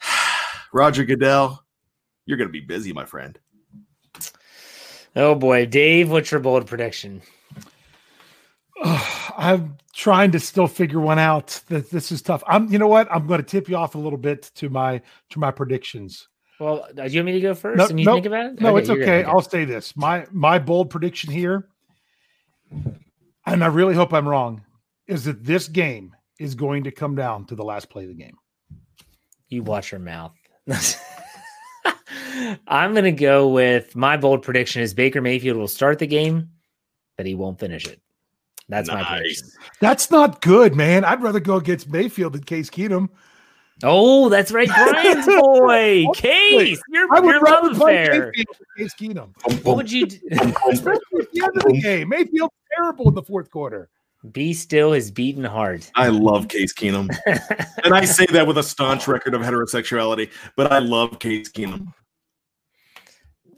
Roger 0.72 1.04
Goodell, 1.04 1.62
you're 2.24 2.38
gonna 2.38 2.48
be 2.48 2.60
busy, 2.60 2.94
my 2.94 3.04
friend. 3.04 3.38
Oh 5.14 5.34
boy, 5.34 5.66
Dave, 5.66 6.10
what's 6.10 6.30
your 6.30 6.40
bold 6.40 6.66
prediction? 6.66 7.20
I'm 9.40 9.78
trying 9.94 10.32
to 10.32 10.40
still 10.40 10.66
figure 10.66 11.00
one 11.00 11.18
out. 11.18 11.62
That 11.68 11.90
this 11.90 12.12
is 12.12 12.20
tough. 12.20 12.42
I'm. 12.46 12.70
You 12.70 12.78
know 12.78 12.88
what? 12.88 13.10
I'm 13.10 13.26
going 13.26 13.40
to 13.40 13.46
tip 13.46 13.70
you 13.70 13.76
off 13.76 13.94
a 13.94 13.98
little 13.98 14.18
bit 14.18 14.50
to 14.56 14.68
my 14.68 15.00
to 15.30 15.38
my 15.38 15.50
predictions. 15.50 16.28
Well, 16.60 16.84
uh, 16.84 16.92
do 16.92 17.08
you 17.08 17.20
want 17.20 17.26
me 17.26 17.32
to 17.32 17.40
go 17.40 17.54
first 17.54 17.78
No, 17.78 17.86
and 17.86 17.98
you 17.98 18.04
no, 18.04 18.12
think 18.12 18.26
about 18.26 18.46
it? 18.46 18.60
No, 18.60 18.76
it's 18.76 18.90
okay. 18.90 19.24
I'll 19.24 19.40
say 19.40 19.64
this. 19.64 19.96
My 19.96 20.26
my 20.30 20.58
bold 20.58 20.90
prediction 20.90 21.32
here, 21.32 21.70
and 23.46 23.64
I 23.64 23.68
really 23.68 23.94
hope 23.94 24.12
I'm 24.12 24.28
wrong, 24.28 24.62
is 25.06 25.24
that 25.24 25.42
this 25.42 25.68
game 25.68 26.14
is 26.38 26.54
going 26.54 26.84
to 26.84 26.90
come 26.90 27.14
down 27.14 27.46
to 27.46 27.54
the 27.54 27.64
last 27.64 27.88
play 27.88 28.02
of 28.02 28.10
the 28.10 28.14
game. 28.14 28.36
You 29.48 29.62
watch 29.62 29.90
your 29.90 30.00
mouth. 30.00 30.34
I'm 32.68 32.92
going 32.92 33.04
to 33.04 33.12
go 33.12 33.48
with 33.48 33.96
my 33.96 34.18
bold 34.18 34.42
prediction 34.42 34.82
is 34.82 34.92
Baker 34.92 35.22
Mayfield 35.22 35.56
will 35.56 35.66
start 35.66 35.98
the 35.98 36.06
game, 36.06 36.50
but 37.16 37.24
he 37.24 37.34
won't 37.34 37.58
finish 37.58 37.86
it. 37.86 38.02
That's 38.70 38.88
my 38.88 39.04
prediction. 39.04 39.48
That's 39.80 40.10
not 40.10 40.40
good, 40.40 40.74
man. 40.74 41.04
I'd 41.04 41.22
rather 41.22 41.40
go 41.40 41.56
against 41.56 41.90
Mayfield 41.90 42.34
than 42.34 42.44
Case 42.44 42.70
Keenum. 42.70 43.08
Oh, 43.82 44.28
that's 44.28 44.52
right, 44.52 44.68
Brian's 44.68 45.26
boy, 45.40 46.06
Case. 46.14 46.80
You're, 46.88 47.14
I 47.14 47.20
would 47.20 47.30
you're 47.30 47.40
rather 47.40 47.68
love 47.68 47.76
play 47.78 48.06
fair. 48.06 48.26
Mayfield 48.26 48.56
than 48.58 48.84
Case 48.84 48.94
Keenum. 48.94 49.64
What 49.64 49.76
would 49.76 49.90
you 49.90 50.06
do? 50.06 50.18
Especially 50.70 51.20
at 51.20 51.32
the 51.32 51.42
end 51.42 51.56
of 51.56 51.62
the 51.64 51.80
game. 51.80 52.08
Mayfield's 52.10 52.54
terrible 52.76 53.08
in 53.08 53.14
the 53.14 53.22
fourth 53.22 53.50
quarter. 53.50 53.88
Be 54.32 54.52
still 54.52 54.92
his 54.92 55.10
beaten 55.10 55.44
heart. 55.44 55.90
I 55.94 56.08
love 56.08 56.48
Case 56.48 56.74
Keenum, 56.74 57.08
and 57.84 57.94
I 57.94 58.04
say 58.04 58.26
that 58.26 58.46
with 58.46 58.58
a 58.58 58.62
staunch 58.62 59.08
record 59.08 59.34
of 59.34 59.40
heterosexuality. 59.40 60.30
But 60.56 60.72
I 60.72 60.78
love 60.78 61.18
Case 61.18 61.50
Keenum. 61.50 61.92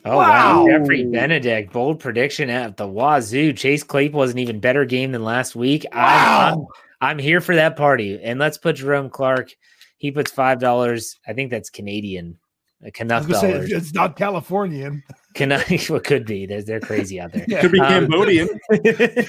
Oh 0.04 0.16
wow. 0.16 0.64
Wow. 0.64 0.66
Jeffrey 0.68 1.04
Benedict, 1.04 1.73
bold 1.73 2.00
prediction 2.00 2.50
at 2.50 2.76
the 2.76 2.88
wazoo. 2.88 3.52
Chase 3.52 3.82
Claypool 3.85 4.21
was 4.21 4.32
an 4.32 4.38
even 4.38 4.59
better 4.61 4.85
game 4.85 5.12
than 5.12 5.23
last 5.25 5.54
week. 5.54 5.87
I'm, 5.92 6.59
I'm 6.59 6.66
I'm 7.00 7.18
here 7.18 7.40
for 7.40 7.54
that 7.56 7.76
party. 7.76 8.18
And 8.23 8.38
let's 8.40 8.59
put 8.59 8.76
Jerome 8.76 9.11
Clark. 9.11 9.54
He 9.99 10.11
puts 10.11 10.30
five 10.32 10.59
dollars. 10.59 11.18
I 11.26 11.32
think 11.35 11.50
that's 11.50 11.71
Canadian. 11.71 12.38
uh, 12.82 12.88
I 12.88 12.90
Canuck 12.90 13.28
was 13.28 13.37
gonna 13.37 13.40
say 13.40 13.52
dollars. 13.52 13.73
it's 13.73 13.94
not 13.94 14.16
Californian. 14.16 15.04
Canuck 15.35 15.68
what 15.88 16.04
could 16.04 16.26
be. 16.26 16.47
They're, 16.47 16.62
they're 16.62 16.80
crazy 16.80 17.21
out 17.21 17.32
there. 17.32 17.44
Yeah. 17.49 17.61
Could 17.61 17.73
be 17.73 17.80
Um, 17.80 17.88
Cambodian. 18.11 18.49
I 18.73 18.76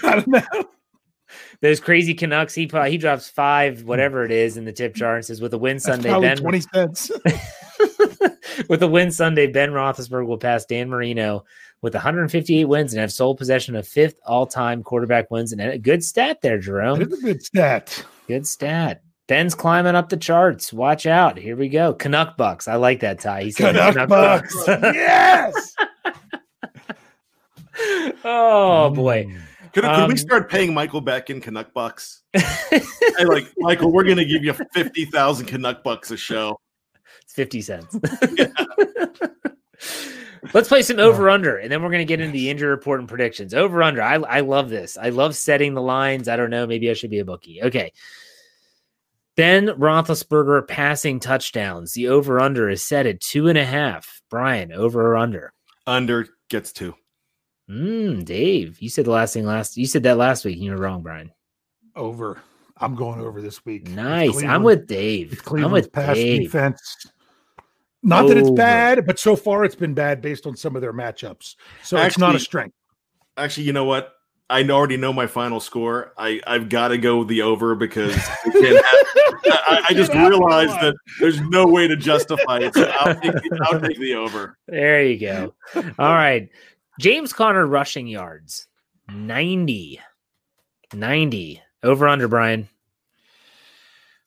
don't 0.04 0.28
know. 0.28 0.42
Those 1.62 1.80
crazy 1.80 2.14
Canucks. 2.14 2.54
He 2.54 2.70
he 2.88 2.98
drops 2.98 3.30
five, 3.30 3.84
whatever 3.84 4.24
it 4.26 4.32
is, 4.32 4.58
in 4.58 4.66
the 4.66 4.74
tip 4.74 4.94
jar 4.96 5.16
and 5.16 5.26
says, 5.26 5.40
"With 5.42 5.54
a 5.54 5.58
win 5.58 5.80
Sunday, 5.80 6.10
probably 6.10 6.28
Ben 6.30 6.38
twenty 6.38 6.62
cents. 6.62 7.12
with 8.70 8.84
a 8.84 8.88
win 8.88 9.12
Sunday, 9.12 9.48
Ben 9.48 9.72
Roethlisberger 9.72 10.26
will 10.26 10.38
pass 10.38 10.66
Dan 10.66 10.90
Marino 10.90 11.46
with 11.82 11.94
158 11.94 12.66
wins 12.66 12.94
and 12.94 13.02
have 13.02 13.12
sole 13.12 13.36
possession 13.36 13.76
of 13.76 13.88
fifth 13.88 14.20
all-time 14.26 14.84
quarterback 14.84 15.30
wins. 15.32 15.52
And 15.52 15.62
a 15.62 15.78
good 15.78 16.04
stat 16.04 16.42
there, 16.42 16.58
Jerome. 16.58 17.00
That 17.00 17.12
is 17.12 17.20
a 17.20 17.22
good 17.22 17.44
stat. 17.44 18.06
Good 18.28 18.48
stat. 18.48 19.02
Ben's 19.28 19.56
climbing 19.56 19.96
up 19.96 20.10
the 20.10 20.18
charts. 20.18 20.74
Watch 20.74 21.06
out. 21.06 21.38
Here 21.38 21.56
we 21.56 21.70
go. 21.70 21.94
Canuck 21.94 22.36
Bucks. 22.38 22.68
I 22.68 22.76
like 22.76 23.00
that, 23.02 23.20
Ty. 23.20 23.44
He 23.44 23.52
said 23.52 23.76
Canuck 23.76 24.10
Bucks. 24.10 24.56
yes. 24.68 25.76
oh, 28.24 28.90
boy. 28.92 29.26
Could, 29.74 29.84
could 29.84 29.86
Um, 29.86 30.08
we 30.10 30.18
start 30.18 30.50
paying 30.52 30.74
Michael 30.74 31.02
Beck 31.02 31.30
in 31.32 31.42
Canuck 31.42 31.74
bucks? 31.74 32.22
hey, 32.34 33.26
like 33.26 33.52
Michael, 33.58 33.92
we're 33.92 34.04
gonna 34.04 34.24
give 34.26 34.44
you 34.44 34.54
fifty 34.72 35.06
thousand 35.06 35.48
Canuck 35.48 35.84
bucks 35.84 36.12
a 36.12 36.18
show. 36.18 36.60
It's 37.24 37.34
50 37.34 37.62
cents. 37.62 37.98
Let's 40.54 40.68
play 40.68 40.82
some 40.82 41.00
over 41.00 41.30
under, 41.30 41.58
and 41.58 41.72
then 41.72 41.82
we're 41.82 41.90
going 41.90 42.06
to 42.06 42.06
get 42.06 42.20
into 42.20 42.34
the 42.34 42.50
injury 42.50 42.70
report 42.70 43.00
and 43.00 43.10
predictions. 43.10 43.54
Over 43.54 43.82
under. 43.82 44.02
I, 44.02 44.16
I 44.16 44.40
love 44.42 44.70
this. 44.70 44.98
I 44.98 45.10
love 45.10 45.36
setting 45.36 45.74
the 45.74 45.82
lines. 45.82 46.28
I 46.28 46.36
don't 46.36 46.50
know. 46.50 46.68
Maybe 46.68 46.90
I 46.90 46.94
should 46.94 47.10
be 47.10 47.20
a 47.20 47.26
bookie. 47.26 47.64
Okay. 47.64 47.92
Ben 49.36 49.68
Roethlisberger 49.68 50.68
passing 50.68 51.20
touchdowns. 51.20 51.94
The 51.94 52.10
over 52.10 52.40
under 52.40 52.70
is 52.70 52.84
set 52.84 53.08
at 53.08 53.20
two 53.20 53.48
and 53.48 53.58
a 53.58 53.66
half. 53.66 54.22
Brian, 54.30 54.72
over 54.72 55.02
or 55.02 55.18
under? 55.18 55.54
Under 55.88 56.28
gets 56.50 56.72
two. 56.72 56.94
Mm, 57.70 58.26
Dave, 58.26 58.80
you 58.80 58.90
said 58.90 59.06
the 59.06 59.12
last 59.12 59.34
thing 59.34 59.46
last. 59.46 59.78
You 59.78 59.88
said 59.88 60.04
that 60.04 60.18
last 60.18 60.46
week, 60.46 60.58
and 60.58 60.66
you 60.66 60.72
were 60.72 60.78
wrong, 60.78 61.02
Brian. 61.02 61.32
Over. 61.96 62.42
I'm 62.78 62.96
going 62.96 63.20
over 63.20 63.42
this 63.42 63.66
week. 63.66 63.88
Nice. 63.90 64.44
I'm 64.44 64.64
with 64.64 64.88
Dave. 64.88 65.42
I'm 65.52 65.72
with 65.72 65.92
pass 65.92 66.16
Dave. 66.16 66.44
defense. 66.44 67.08
Not 68.02 68.28
that 68.28 68.38
it's 68.38 68.50
oh, 68.50 68.56
bad, 68.56 69.06
but 69.06 69.18
so 69.18 69.36
far 69.36 69.64
it's 69.64 69.76
been 69.76 69.94
bad 69.94 70.22
based 70.22 70.46
on 70.46 70.58
some 70.58 70.76
of 70.76 70.82
their 70.82 70.92
matchups. 70.92 71.56
So 71.84 71.98
it's 71.98 72.18
not 72.18 72.36
a 72.36 72.40
strength. 72.40 72.76
Actually, 73.38 73.64
you 73.64 73.74
know 73.74 73.86
what? 73.86 74.14
I 74.50 74.62
already 74.70 74.98
know 74.98 75.14
my 75.14 75.26
final 75.26 75.60
score. 75.60 76.14
I 76.18 76.42
I've 76.46 76.68
got 76.68 76.90
to 76.90 76.98
go 76.98 77.24
the 77.24 77.42
over 77.44 77.76
because 77.76 78.14
I, 78.46 78.50
can't 78.52 78.66
have- 78.66 78.86
I, 79.46 79.86
I 79.90 79.94
just 79.94 80.14
realized 80.14 80.74
that 80.82 80.96
there's 81.20 81.40
no 81.42 81.66
way 81.66 81.88
to 81.88 81.96
justify 81.96 82.60
it. 82.60 82.74
So 82.74 82.84
I'll 82.84 83.16
take, 83.16 83.32
the- 83.32 83.60
I'll 83.64 83.80
take 83.80 83.98
the 83.98 84.16
over. 84.16 84.58
There 84.68 85.04
you 85.04 85.18
go. 85.18 85.54
All 85.76 86.14
right. 86.14 86.50
James 87.00 87.32
Conner 87.34 87.66
rushing 87.66 88.06
yards 88.06 88.68
90. 89.10 90.00
90. 90.94 91.63
Over 91.84 92.08
under, 92.08 92.28
Brian. 92.28 92.70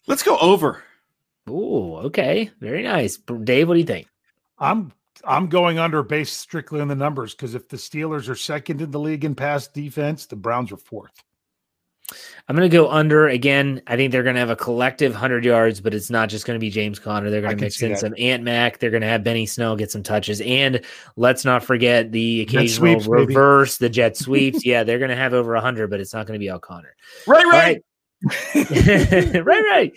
Let's 0.07 0.23
go 0.23 0.37
over. 0.39 0.85
Ooh, 1.49 1.97
okay. 1.97 2.51
Very 2.61 2.83
nice. 2.83 3.17
Dave, 3.17 3.69
what 3.69 3.75
do 3.75 3.81
you 3.81 3.87
think? 3.87 4.09
I'm 4.59 4.93
I'm 5.25 5.49
going 5.49 5.79
under 5.79 6.03
based 6.03 6.39
strictly 6.39 6.81
on 6.81 6.89
the 6.89 6.95
numbers 6.95 7.35
because 7.35 7.55
if 7.55 7.69
the 7.69 7.77
Steelers 7.77 8.29
are 8.29 8.37
second 8.37 8.81
in 8.81 8.91
the 8.91 9.01
league 9.01 9.25
in 9.25 9.35
pass 9.35 9.67
defense, 9.67 10.27
the 10.27 10.37
Browns 10.37 10.71
are 10.71 10.77
fourth. 10.77 11.23
I'm 12.49 12.55
going 12.55 12.69
to 12.69 12.75
go 12.75 12.89
under 12.89 13.27
again. 13.27 13.83
I 13.87 13.97
think 13.97 14.13
they're 14.13 14.23
going 14.23 14.37
to 14.37 14.41
have 14.41 14.51
a 14.51 14.57
collective 14.57 15.13
100 15.13 15.45
yards, 15.45 15.81
but 15.81 15.95
it's 15.95 16.11
not 16.11 16.29
just 16.29 16.47
going 16.47 16.55
to 16.57 16.61
be 16.61 16.71
James 16.71 16.99
Conner. 16.99 17.31
They're 17.31 17.41
going 17.41 17.57
to 17.57 17.57
can 17.57 17.65
mix 17.65 17.83
in 17.83 17.93
that. 17.93 17.99
some 17.99 18.15
Ant 18.19 18.45
Mac. 18.45 18.79
They're 18.79 18.91
going 18.91 19.01
to 19.03 19.09
have 19.09 19.25
Benny 19.25 19.47
Snell 19.47 19.75
get 19.77 19.91
some 19.91 20.03
touches. 20.03 20.41
And 20.41 20.83
let's 21.17 21.45
not 21.45 21.65
forget 21.65 22.13
the 22.13 22.43
occasional 22.43 23.01
sweeps, 23.01 23.09
baby. 23.09 23.27
reverse, 23.27 23.79
the 23.79 23.89
jet 23.89 24.17
sweeps. 24.17 24.65
yeah, 24.65 24.85
they're 24.85 24.99
going 24.99 25.11
to 25.11 25.17
have 25.17 25.35
over 25.35 25.55
100, 25.55 25.91
but 25.91 26.01
it's 26.01 26.15
not 26.15 26.27
going 26.27 26.39
to 26.39 26.45
be 26.45 26.51
all 26.51 26.61
Conner. 26.61 26.95
Right, 27.27 27.45
right. 27.47 27.83
right. 28.25 29.45
right, 29.45 29.45
right. 29.45 29.93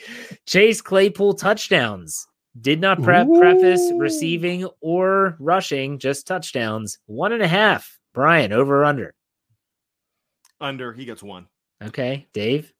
Chase 0.45 0.81
Claypool 0.81 1.35
touchdowns. 1.35 2.27
Did 2.59 2.81
not 2.81 3.01
pre- 3.01 3.25
preface 3.25 3.91
receiving 3.95 4.67
or 4.81 5.37
rushing, 5.39 5.99
just 5.99 6.27
touchdowns. 6.27 6.97
One 7.05 7.31
and 7.31 7.43
a 7.43 7.47
half. 7.47 7.97
Brian, 8.13 8.51
over 8.51 8.81
or 8.81 8.85
under? 8.85 9.13
Under. 10.59 10.91
He 10.91 11.05
gets 11.05 11.23
one. 11.23 11.47
Okay, 11.81 12.27
Dave. 12.33 12.73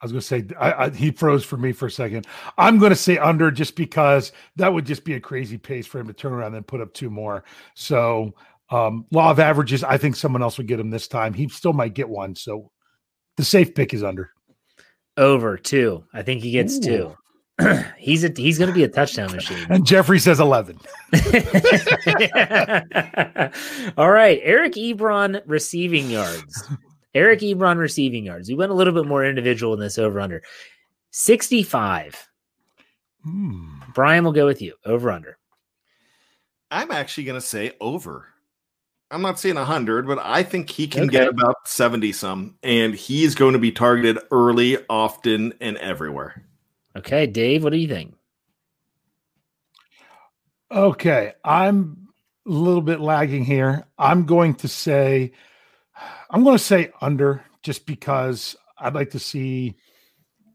I 0.00 0.06
was 0.06 0.12
going 0.12 0.20
to 0.20 0.26
say 0.26 0.44
I, 0.58 0.72
I, 0.72 0.90
he 0.90 1.10
froze 1.10 1.44
for 1.44 1.58
me 1.58 1.72
for 1.72 1.86
a 1.86 1.90
second. 1.90 2.26
I'm 2.56 2.78
going 2.78 2.90
to 2.90 2.96
say 2.96 3.18
under 3.18 3.50
just 3.50 3.76
because 3.76 4.32
that 4.56 4.72
would 4.72 4.86
just 4.86 5.04
be 5.04 5.14
a 5.14 5.20
crazy 5.20 5.58
pace 5.58 5.86
for 5.86 6.00
him 6.00 6.06
to 6.06 6.14
turn 6.14 6.32
around 6.32 6.54
and 6.54 6.66
put 6.66 6.80
up 6.80 6.94
two 6.94 7.10
more. 7.10 7.44
So 7.74 8.34
um, 8.70 9.04
law 9.10 9.30
of 9.30 9.38
averages, 9.38 9.84
I 9.84 9.98
think 9.98 10.16
someone 10.16 10.42
else 10.42 10.56
would 10.56 10.68
get 10.68 10.80
him 10.80 10.90
this 10.90 11.06
time. 11.06 11.34
He 11.34 11.48
still 11.48 11.74
might 11.74 11.94
get 11.94 12.08
one. 12.08 12.34
So 12.34 12.70
the 13.36 13.44
safe 13.44 13.74
pick 13.74 13.92
is 13.92 14.02
under. 14.02 14.30
Over 15.18 15.58
two. 15.58 16.04
I 16.14 16.22
think 16.22 16.42
he 16.42 16.52
gets 16.52 16.78
Ooh. 16.78 16.80
two. 16.80 17.14
he's 17.98 18.24
a 18.24 18.32
he's 18.34 18.56
going 18.56 18.68
to 18.68 18.74
be 18.74 18.84
a 18.84 18.88
touchdown 18.88 19.32
machine. 19.32 19.66
And 19.68 19.84
Jeffrey 19.84 20.18
says 20.18 20.40
11. 20.40 20.78
All 23.98 24.10
right, 24.10 24.40
Eric 24.42 24.74
Ebron 24.74 25.42
receiving 25.44 26.08
yards. 26.08 26.70
Eric 27.14 27.40
Ebron 27.40 27.78
receiving 27.78 28.24
yards. 28.24 28.48
We 28.48 28.54
went 28.54 28.70
a 28.70 28.74
little 28.74 28.94
bit 28.94 29.06
more 29.06 29.24
individual 29.24 29.74
in 29.74 29.80
this 29.80 29.98
over 29.98 30.20
under 30.20 30.42
65. 31.10 32.28
Hmm. 33.24 33.80
Brian 33.92 34.24
will 34.24 34.32
go 34.32 34.46
with 34.46 34.62
you 34.62 34.74
over 34.84 35.10
under. 35.10 35.38
I'm 36.70 36.90
actually 36.90 37.24
going 37.24 37.40
to 37.40 37.46
say 37.46 37.72
over. 37.80 38.28
I'm 39.10 39.22
not 39.22 39.40
saying 39.40 39.56
100, 39.56 40.06
but 40.06 40.20
I 40.20 40.44
think 40.44 40.70
he 40.70 40.86
can 40.86 41.08
get 41.08 41.26
about 41.26 41.56
70 41.66 42.12
some, 42.12 42.54
and 42.62 42.94
he's 42.94 43.34
going 43.34 43.54
to 43.54 43.58
be 43.58 43.72
targeted 43.72 44.20
early, 44.30 44.78
often, 44.88 45.52
and 45.60 45.76
everywhere. 45.78 46.44
Okay, 46.96 47.26
Dave, 47.26 47.64
what 47.64 47.72
do 47.72 47.78
you 47.78 47.88
think? 47.88 48.14
Okay, 50.70 51.32
I'm 51.44 52.08
a 52.46 52.50
little 52.50 52.82
bit 52.82 53.00
lagging 53.00 53.44
here. 53.44 53.84
I'm 53.98 54.26
going 54.26 54.54
to 54.56 54.68
say, 54.68 55.32
I'm 56.30 56.44
going 56.44 56.56
to 56.56 56.62
say 56.62 56.90
under, 57.00 57.44
just 57.62 57.86
because 57.86 58.56
I'd 58.78 58.94
like 58.94 59.10
to 59.10 59.18
see, 59.18 59.74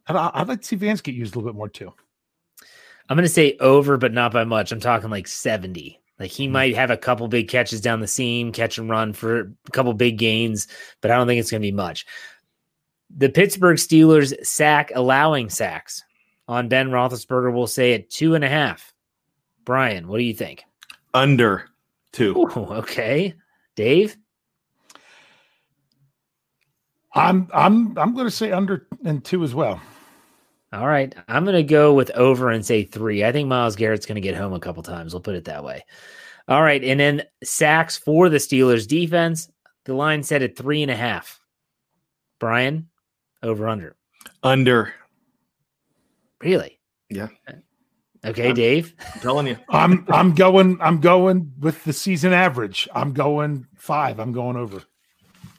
I'd, 0.07 0.15
I'd 0.15 0.47
like 0.47 0.61
to 0.61 0.67
see 0.67 0.75
Vance 0.75 1.01
get 1.01 1.15
used 1.15 1.35
a 1.35 1.39
little 1.39 1.51
bit 1.51 1.57
more 1.57 1.69
too. 1.69 1.93
I'm 3.09 3.17
going 3.17 3.27
to 3.27 3.29
say 3.33 3.55
over, 3.59 3.97
but 3.97 4.13
not 4.13 4.33
by 4.33 4.45
much. 4.45 4.71
I'm 4.71 4.79
talking 4.79 5.09
like 5.09 5.27
70. 5.27 5.99
Like 6.19 6.31
Hmm. 6.31 6.35
he 6.35 6.47
might 6.47 6.75
have 6.75 6.91
a 6.91 6.97
couple 6.97 7.27
big 7.27 7.49
catches 7.49 7.81
down 7.81 7.99
the 7.99 8.07
seam, 8.07 8.51
catch 8.51 8.77
and 8.77 8.89
run 8.89 9.13
for 9.13 9.53
a 9.67 9.71
couple 9.71 9.93
big 9.93 10.17
gains, 10.17 10.67
but 11.01 11.11
I 11.11 11.15
don't 11.17 11.27
think 11.27 11.39
it's 11.39 11.51
going 11.51 11.61
to 11.61 11.67
be 11.67 11.71
much. 11.71 12.05
The 13.15 13.29
Pittsburgh 13.29 13.77
Steelers 13.77 14.33
sack 14.45 14.91
allowing 14.95 15.49
sacks 15.49 16.03
on 16.47 16.69
Ben 16.69 16.89
Roethlisberger 16.89 17.53
will 17.53 17.67
say 17.67 17.93
at 17.93 18.09
two 18.09 18.33
and 18.35 18.43
a 18.43 18.49
half. 18.49 18.93
Brian, 19.65 20.07
what 20.07 20.17
do 20.17 20.23
you 20.23 20.33
think? 20.33 20.63
Under 21.13 21.65
two. 22.11 22.35
Ooh, 22.37 22.65
okay, 22.73 23.33
Dave. 23.75 24.17
I'm 27.15 27.49
I'm 27.53 27.97
I'm 27.97 28.13
going 28.13 28.27
to 28.27 28.31
say 28.31 28.51
under 28.51 28.87
and 29.03 29.23
two 29.23 29.43
as 29.43 29.55
well. 29.55 29.81
All 30.73 30.87
right, 30.87 31.15
I'm 31.29 31.45
going 31.45 31.55
to 31.55 31.63
go 31.63 31.93
with 31.93 32.11
over 32.11 32.49
and 32.51 32.65
say 32.65 32.83
three. 32.83 33.23
I 33.23 33.31
think 33.31 33.47
Myles 33.47 33.77
Garrett's 33.77 34.05
going 34.05 34.15
to 34.15 34.21
get 34.21 34.35
home 34.35 34.51
a 34.53 34.59
couple 34.59 34.83
times. 34.83 35.13
We'll 35.13 35.21
put 35.21 35.35
it 35.35 35.45
that 35.45 35.63
way. 35.63 35.85
All 36.47 36.61
right, 36.61 36.83
and 36.83 36.99
then 36.99 37.23
sacks 37.43 37.97
for 37.97 38.27
the 38.29 38.37
Steelers 38.37 38.87
defense. 38.87 39.49
The 39.85 39.93
line 39.93 40.23
set 40.23 40.41
at 40.41 40.57
three 40.57 40.81
and 40.81 40.91
a 40.91 40.95
half. 40.95 41.39
Brian, 42.39 42.89
over 43.41 43.67
under. 43.69 43.95
Under. 44.43 44.93
Really? 46.41 46.79
Yeah. 47.09 47.29
Okay, 48.25 48.47
I'm- 48.47 48.55
Dave. 48.55 48.93
I'm 49.13 49.21
telling 49.21 49.47
you. 49.47 49.57
I'm 49.69 50.05
I'm 50.09 50.33
going 50.35 50.77
I'm 50.81 50.99
going 50.99 51.53
with 51.59 51.83
the 51.85 51.93
season 51.93 52.33
average. 52.33 52.89
I'm 52.93 53.13
going 53.13 53.67
five. 53.75 54.19
I'm 54.19 54.33
going 54.33 54.57
over. 54.57 54.83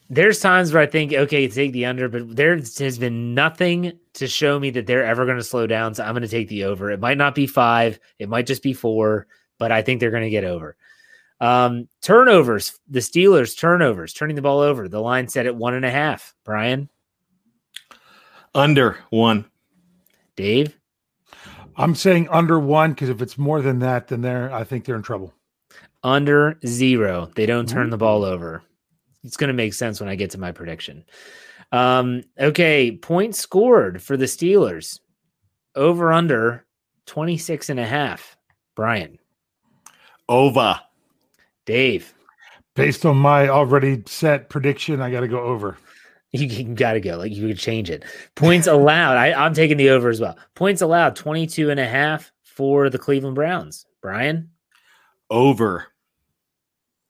There's 0.09 0.39
times 0.41 0.73
where 0.73 0.83
I 0.83 0.87
think, 0.87 1.13
okay, 1.13 1.49
take 1.49 1.73
the 1.73 1.87
under, 1.87 2.09
but 2.09 2.37
there 2.37 2.55
has 2.57 2.99
been 2.99 3.35
nothing 3.35 3.99
to 4.15 4.29
show 4.29 4.59
me 4.59 4.71
that 4.71 4.87
they're 4.87 5.05
ever 5.05 5.25
going 5.25 5.37
to 5.37 5.43
slow 5.45 5.67
down. 5.67 5.95
So 5.95 6.05
I'm 6.05 6.13
going 6.13 6.23
to 6.23 6.29
take 6.29 6.49
the 6.49 6.65
over. 6.65 6.91
It 6.91 7.01
might 7.01 7.19
not 7.19 7.35
be 7.35 7.47
five, 7.47 7.99
it 8.19 8.29
might 8.29 8.47
just 8.47 8.63
be 8.63 8.73
four, 8.73 9.27
but 9.59 9.73
I 9.73 9.83
think 9.83 9.99
they're 10.01 10.13
going 10.13 10.23
to 10.23 10.31
get 10.31 10.45
over. 10.45 10.77
Um, 11.41 11.89
turnovers, 12.03 12.79
the 12.89 13.01
Steelers 13.01 13.59
turnovers, 13.59 14.15
turning 14.15 14.37
the 14.37 14.43
ball 14.43 14.61
over. 14.61 14.89
The 14.89 15.01
line 15.01 15.29
set 15.29 15.47
at 15.47 15.57
one 15.57 15.75
and 15.75 15.85
a 15.85 15.91
half. 15.91 16.35
Brian, 16.45 16.89
Under 18.55 18.99
one. 19.11 19.45
Dave, 20.37 20.79
I'm 21.77 21.95
saying 21.95 22.29
under 22.31 22.59
one 22.59 22.93
because 22.93 23.09
if 23.09 23.21
it's 23.21 23.37
more 23.37 23.61
than 23.61 23.81
that, 23.81 24.09
then 24.09 24.21
they're 24.23 24.53
I 24.53 24.65
think 24.65 24.85
they're 24.85 24.97
in 24.97 25.03
trouble. 25.03 25.35
under 26.03 26.59
zero. 26.65 27.31
They 27.35 27.45
don't 27.47 27.69
turn 27.69 27.91
the 27.91 27.97
ball 27.99 28.25
over. 28.25 28.63
It's 29.27 29.37
going 29.37 29.49
to 29.49 29.55
make 29.55 29.75
sense 29.75 30.01
when 30.01 30.09
I 30.09 30.15
get 30.15 30.31
to 30.31 30.39
my 30.39 30.53
prediction. 30.53 31.05
Um, 31.73 32.23
okay, 32.39 32.93
points 32.93 33.39
scored 33.39 34.01
for 34.01 34.17
the 34.17 34.27
Steelers. 34.27 35.01
Over 35.75 36.13
under 36.13 36.65
26 37.07 37.69
and 37.69 37.81
a 37.81 37.85
half. 37.85 38.37
Brian, 38.75 39.19
Over. 40.29 40.81
Dave, 41.67 42.15
Based 42.77 43.07
on 43.07 43.17
my 43.17 43.49
already 43.49 44.03
set 44.07 44.51
prediction, 44.51 45.01
I 45.01 45.11
got 45.11 45.21
to 45.21 45.29
go 45.29 45.41
over. 45.41 45.79
you, 46.33 46.47
you 46.47 46.75
got 46.75 46.93
to 46.93 47.01
go. 47.01 47.17
Like 47.17 47.33
you 47.33 47.49
could 47.49 47.59
change 47.59 47.91
it. 47.91 48.05
Points 48.35 48.67
allowed. 48.67 49.17
I, 49.17 49.33
I'm 49.33 49.55
taking 49.55 49.79
the 49.79 49.89
over 49.91 50.11
as 50.11 50.21
well. 50.21 50.37
Points 50.55 50.83
allowed 50.83 51.17
22 51.17 51.71
and 51.71 51.81
a 51.81 51.87
half 51.87 52.31
for 52.43 52.91
the 52.91 52.99
Cleveland 52.99 53.35
Browns. 53.35 53.87
Brian, 54.03 54.51
Over. 55.31 55.87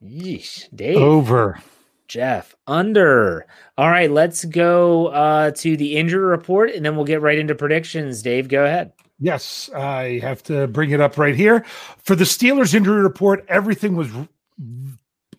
Yeesh. 0.03 0.69
Dave, 0.75 0.97
Over. 0.99 1.59
Jeff, 2.09 2.55
under. 2.67 3.47
All 3.79 3.91
right, 3.91 4.11
let's 4.11 4.45
go 4.45 5.09
uh, 5.09 5.51
to 5.53 5.77
the 5.77 5.97
injury 5.97 6.25
report 6.25 6.71
and 6.71 6.85
then 6.85 6.97
we'll 6.97 7.05
get 7.05 7.21
right 7.21 7.39
into 7.39 7.55
predictions. 7.55 8.23
Dave, 8.23 8.49
go 8.49 8.65
ahead. 8.65 8.93
Yes, 9.19 9.71
I 9.75 10.19
have 10.21 10.43
to 10.45 10.67
bring 10.67 10.91
it 10.91 11.01
up 11.01 11.17
right 11.17 11.35
here. 11.35 11.65
For 11.99 12.15
the 12.15 12.25
Steelers 12.25 12.75
injury 12.75 13.01
report, 13.01 13.45
everything 13.49 13.97
was 13.97 14.11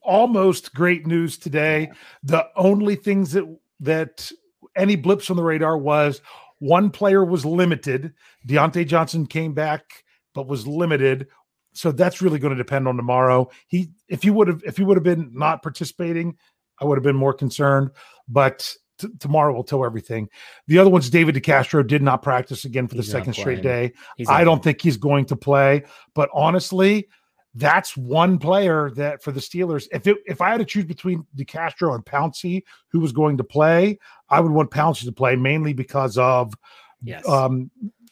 almost 0.02 0.74
great 0.74 1.06
news 1.06 1.38
today. 1.38 1.92
The 2.24 2.48
only 2.56 2.96
things 2.96 3.34
that 3.34 3.46
that 3.80 4.32
any 4.76 4.96
blips 4.96 5.30
on 5.30 5.38
the 5.38 5.44
radar 5.44 5.78
was 5.78 6.22
one 6.60 6.90
player 6.90 7.24
was 7.24 7.46
limited. 7.46 8.14
Diontae 8.48 8.88
Johnson 8.88 9.28
came 9.28 9.54
back 9.54 10.04
but 10.38 10.48
was 10.48 10.68
limited. 10.68 11.28
So 11.74 11.92
that's 11.92 12.22
really 12.22 12.38
going 12.38 12.56
to 12.56 12.64
depend 12.64 12.88
on 12.88 12.96
tomorrow. 12.96 13.50
He 13.68 13.90
if 14.08 14.24
you 14.24 14.34
would 14.34 14.48
have 14.48 14.62
if 14.64 14.78
he 14.78 14.84
would 14.84 14.96
have 14.96 15.04
been 15.04 15.32
not 15.34 15.64
participating, 15.64 16.38
I 16.80 16.86
would 16.86 16.98
have 16.98 17.04
been 17.04 17.16
more 17.16 17.34
concerned, 17.34 17.92
but 18.28 18.74
t- 18.98 19.08
tomorrow 19.20 19.54
will 19.54 19.64
tell 19.64 19.86
everything. 19.86 20.30
The 20.68 20.80
other 20.80 20.90
one's 20.90 21.10
David 21.10 21.36
DeCastro 21.36 21.86
did 21.86 22.02
not 22.02 22.22
practice 22.22 22.66
again 22.66 22.88
for 22.88 22.96
He's 22.96 23.06
the 23.06 23.12
second 23.12 23.34
straight 23.34 23.62
day. 23.62 23.94
He's 24.16 24.30
I 24.30 24.44
don't 24.44 24.64
think 24.64 24.82
he's 24.82 24.98
going 24.98 25.26
to 25.26 25.36
play, 25.36 25.84
but 26.14 26.30
honestly, 26.34 27.08
that's 27.56 27.98
one 27.98 28.38
player 28.38 28.92
that 28.92 29.24
for 29.24 29.32
the 29.32 29.40
Steelers, 29.40 29.88
if 29.92 30.06
it, 30.06 30.18
if 30.28 30.42
I 30.42 30.52
had 30.52 30.60
to 30.60 30.66
choose 30.66 30.86
between 30.86 31.26
DeCastro 31.36 31.96
and 31.96 32.06
Pouncey, 32.06 32.64
who 32.90 33.00
was 33.00 33.12
going 33.12 33.38
to 33.38 33.44
play, 33.44 33.98
I 34.30 34.40
would 34.40 34.52
want 34.52 34.70
Pouncey 34.70 35.06
to 35.06 35.12
play 35.12 35.36
mainly 35.36 35.74
because 35.74 36.18
of 36.18 36.54
Yes. 37.02 37.28
um, 37.28 37.70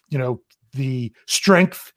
you 0.10 0.18
know, 0.18 0.42
the 0.74 1.12
strength 1.28 1.92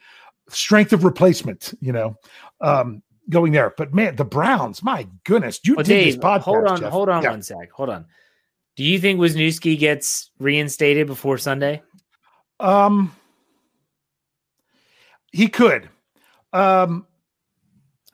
strength 0.49 0.93
of 0.93 1.05
replacement, 1.05 1.75
you 1.81 1.93
know, 1.93 2.17
um, 2.61 3.03
going 3.31 3.53
there. 3.53 3.73
But 3.77 3.95
man, 3.95 4.17
the 4.17 4.25
Browns, 4.25 4.83
my 4.83 5.07
goodness, 5.25 5.61
you 5.65 5.75
Well, 5.75 5.85
did 5.85 6.07
this 6.15 6.17
podcast. 6.17 6.41
hold 6.43 6.67
on, 6.67 6.81
Jeff. 6.81 6.91
hold 6.93 7.09
on 7.09 7.23
Yeah. 7.23 7.31
one 7.31 7.43
sec. 7.43 7.71
Hold 7.73 7.91
on. 7.91 8.07
Do 8.77 8.85
you 8.85 8.99
think 8.99 9.19
Wisniewski 9.19 9.79
gets 9.79 10.31
reinstated 10.39 11.07
before 11.07 11.37
Sunday? 11.39 11.83
Um, 12.61 13.13
he 15.33 15.49
could. 15.49 15.89
Um, 16.53 17.07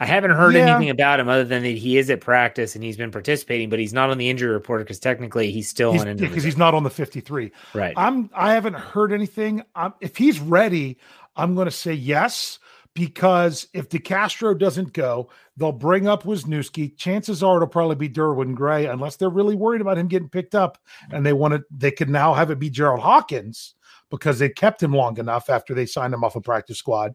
I 0.00 0.07
haven't 0.07 0.33
heard 0.33 0.55
Yeah. 0.55 0.70
anything 0.74 0.90
about 0.90 1.20
him 1.20 1.29
other 1.29 1.44
than 1.44 1.62
that 1.62 1.68
he 1.68 1.96
is 1.98 2.11
at 2.11 2.20
practice 2.20 2.74
and 2.74 2.83
he's 2.83 2.96
been 2.96 3.12
participating, 3.12 3.70
but 3.70 3.79
he's 3.79 3.92
not 3.92 4.11
on 4.11 4.18
the 4.18 4.29
injury 4.29 4.50
report 4.53 4.81
because 4.83 4.98
technically 4.98 5.53
he's 5.53 5.68
still 5.68 5.92
he's, 5.92 6.00
on 6.03 6.09
injury. 6.09 6.29
because 6.29 6.42
he's 6.42 6.57
not 6.57 6.74
on 6.74 6.83
the 6.83 6.90
53. 6.90 7.53
right. 7.74 7.94
I'm 7.96 8.29
I 8.35 8.53
haven't 8.55 8.74
heard 8.74 9.12
anything. 9.12 9.62
Um, 9.77 9.94
if 10.00 10.16
he's 10.16 10.40
ready, 10.40 10.98
I'm 11.37 11.55
going 11.55 11.66
to 11.66 11.70
say 11.70 11.92
yes 11.92 12.59
because 12.94 13.66
if 13.74 13.88
DeCastro 13.88 14.57
doesn't 14.57 14.92
go, 14.92 15.28
they'll 15.57 15.72
bring 15.72 16.07
up 16.07 16.22
Wisniewski. 16.22 16.96
Chances 16.96 17.42
are 17.42 17.57
it'll 17.57 17.68
probably 17.68 17.96
be 17.96 18.09
Derwin 18.09 18.54
Gray, 18.54 18.87
unless 18.87 19.16
they're 19.16 19.28
really 19.28 19.57
worried 19.57 19.80
about 19.80 19.98
him 19.98 20.09
getting 20.09 20.28
picked 20.28 20.54
up 20.54 20.78
and 21.11 21.26
they 21.26 21.33
want 21.33 21.54
to. 21.54 21.64
They 21.70 21.90
could 21.90 22.09
now 22.09 22.35
have 22.35 22.50
it 22.50 22.59
be 22.59 22.70
Gerald 22.70 23.00
Hawkins 23.00 23.74
because 24.11 24.38
they 24.38 24.48
kept 24.48 24.83
him 24.83 24.92
long 24.92 25.18
enough 25.18 25.50
after 25.50 25.74
they 25.74 25.87
signed 25.87 26.14
him 26.14 26.22
off 26.22 26.37
a 26.37 26.40
practice 26.40 26.78
squad. 26.78 27.14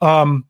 Um, 0.00 0.46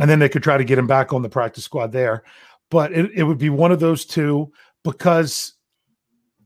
and 0.00 0.08
then 0.08 0.18
they 0.18 0.28
could 0.28 0.42
try 0.42 0.56
to 0.56 0.64
get 0.64 0.78
him 0.78 0.86
back 0.86 1.12
on 1.12 1.22
the 1.22 1.28
practice 1.28 1.64
squad 1.64 1.92
there. 1.92 2.22
But 2.70 2.92
it, 2.92 3.10
it 3.12 3.22
would 3.22 3.38
be 3.38 3.50
one 3.50 3.70
of 3.72 3.80
those 3.80 4.04
two 4.04 4.52
because 4.82 5.54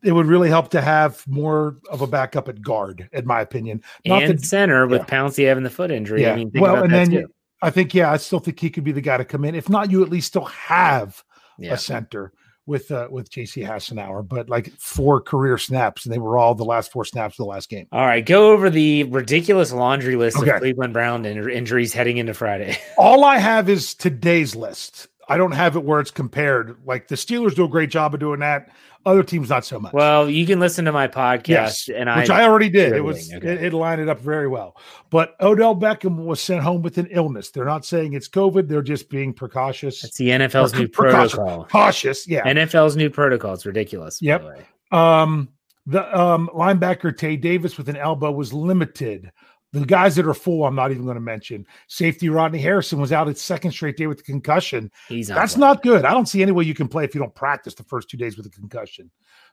it 0.03 0.13
would 0.13 0.27
really 0.27 0.49
help 0.49 0.71
to 0.71 0.81
have 0.81 1.27
more 1.29 1.79
of 1.91 2.01
a 2.01 2.07
backup 2.07 2.49
at 2.49 2.63
guard, 2.63 3.09
in 3.13 3.27
my 3.27 3.41
opinion. 3.41 3.83
Not 4.05 4.25
and 4.25 4.39
that- 4.39 4.45
center 4.45 4.87
with 4.87 5.03
yeah. 5.03 5.07
Pouncey 5.07 5.47
having 5.47 5.65
the 5.65 5.71
foot 5.71 5.91
injury. 5.91 6.23
yeah. 6.23 6.33
I 6.33 6.37
mean, 6.37 6.51
well, 6.55 6.83
and 6.83 6.93
that 6.93 7.09
then 7.09 7.11
too. 7.11 7.29
I 7.63 7.71
think, 7.71 7.95
yeah, 7.95 8.11
I 8.11 8.17
still 8.17 8.41
think 8.41 8.59
he 8.59 8.71
could 8.71 8.85
be 8.85 8.93
the 8.93 9.01
guy 9.01 9.17
to 9.19 9.25
come 9.25 9.45
in. 9.45 9.55
If 9.55 9.69
not, 9.69 9.91
you 9.91 10.03
at 10.03 10.09
least 10.11 10.29
still 10.29 10.47
have 10.47 11.23
Yeah. 11.59 11.75
a 11.75 11.77
center, 11.79 12.33
with 12.67 12.91
uh, 12.93 13.09
with 13.11 13.31
JC 13.31 13.67
Hassenauer, 13.67 14.27
but 14.29 14.49
like 14.49 14.71
four 14.79 15.21
career 15.21 15.59
snaps, 15.59 16.05
and 16.05 16.15
they 16.15 16.19
were 16.19 16.39
all 16.39 16.55
the 16.55 16.65
last 16.65 16.93
four 16.93 17.05
snaps 17.05 17.35
of 17.35 17.45
the 17.45 17.51
last 17.51 17.69
game. 17.69 17.87
All 17.91 18.07
right, 18.07 18.25
go 18.25 18.53
over 18.53 18.71
the 18.71 19.05
ridiculous 19.05 19.73
laundry 19.73 20.15
list 20.15 20.37
Okay. 20.39 20.51
of 20.51 20.59
Cleveland 20.61 20.93
Brown 20.93 21.25
in- 21.27 21.51
injuries 21.51 21.93
heading 21.93 22.19
into 22.19 22.33
Friday. 22.33 22.79
All 22.97 23.25
I 23.25 23.39
have 23.39 23.69
is 23.69 23.95
today's 23.95 24.55
list. 24.55 25.09
I 25.31 25.37
don't 25.37 25.53
have 25.53 25.77
it 25.77 25.85
where 25.85 26.01
it's 26.01 26.11
compared. 26.11 26.77
Like 26.85 27.07
the 27.07 27.15
Steelers 27.15 27.55
do 27.55 27.65
a 27.65 27.69
great 27.69 27.89
job 27.89 28.15
of 28.15 28.21
doing 28.21 28.41
that. 28.41 28.71
Other 29.07 29.23
teams 29.23 29.49
not 29.49 29.65
so 29.65 29.79
much. 29.79 29.93
Well, 29.95 30.29
you 30.29 30.45
can 30.45 30.59
listen 30.61 30.85
to 30.85 30.93
my 30.93 31.09
podcast, 31.09 31.49
Yes, 31.49 31.89
and 31.89 32.11
which 32.15 32.29
I, 32.29 32.45
already 32.45 32.69
did. 32.69 32.93
It 32.93 33.01
was 33.01 33.33
okay. 33.33 33.47
it, 33.47 33.65
it 33.65 33.73
lined 33.73 34.01
it 34.01 34.09
up 34.09 34.21
very 34.21 34.49
well. 34.49 34.77
But 35.09 35.37
Odell 35.41 35.75
Beckham 35.75 36.17
was 36.25 36.41
sent 36.41 36.63
home 36.63 36.83
with 36.83 36.99
an 36.99 37.07
illness. 37.11 37.51
They're 37.51 37.65
not 37.65 37.87
saying 37.87 38.13
it's 38.13 38.29
COVID. 38.29 38.69
They're 38.69 38.83
just 38.83 39.09
being 39.09 39.33
precautious. 39.33 40.05
It's 40.05 40.19
the 40.19 40.29
NFL's 40.29 40.75
Or 40.75 40.81
new 40.81 40.89
protocol. 40.89 41.65
Cautious, 41.67 42.29
yeah. 42.29 42.43
NFL's 42.43 42.97
new 42.97 43.09
protocol. 43.09 43.55
It's 43.55 43.65
ridiculous. 43.65 44.21
Yep. 44.21 44.67
the. 44.91 44.97
Um, 44.97 45.49
the 45.87 46.19
um, 46.19 46.51
linebacker 46.55 47.17
Tae 47.17 47.37
Davis 47.37 47.79
with 47.79 47.89
an 47.89 47.97
elbow 47.97 48.31
was 48.31 48.53
limited. 48.53 49.33
The 49.73 49.87
guys 49.87 50.17
that 50.17 50.27
are 50.27 50.35
full, 50.35 50.65
I'm 50.65 50.75
not 50.75 50.91
even 50.91 51.05
going 51.05 51.15
to 51.15 51.21
mention. 51.21 51.65
Safety 51.87 52.29
Ronnie 52.29 52.59
Harrison 52.59 53.01
was 53.01 53.13
out 53.13 53.29
its 53.29 53.41
second 53.41 53.71
straight 53.71 53.97
day 53.97 54.09
with 54.09 54.19
a 54.21 54.23
concussion. 54.25 54.91
He's 55.09 55.29
not 55.29 55.37
That's 55.37 55.55
playing. 55.55 55.61
not 55.61 55.83
good. 55.85 56.05
I 56.05 56.11
don't 56.13 56.27
see 56.27 56.43
any 56.43 56.51
way 56.51 56.65
you 56.65 56.75
can 56.75 56.89
play 56.89 57.05
if 57.05 57.15
you 57.15 57.21
don't 57.21 57.35
practice 57.35 57.75
the 57.75 57.85
first 57.85 58.11
two 58.11 58.17
days 58.17 58.37
with 58.37 58.47
a 58.47 58.51
concussion 58.51 59.11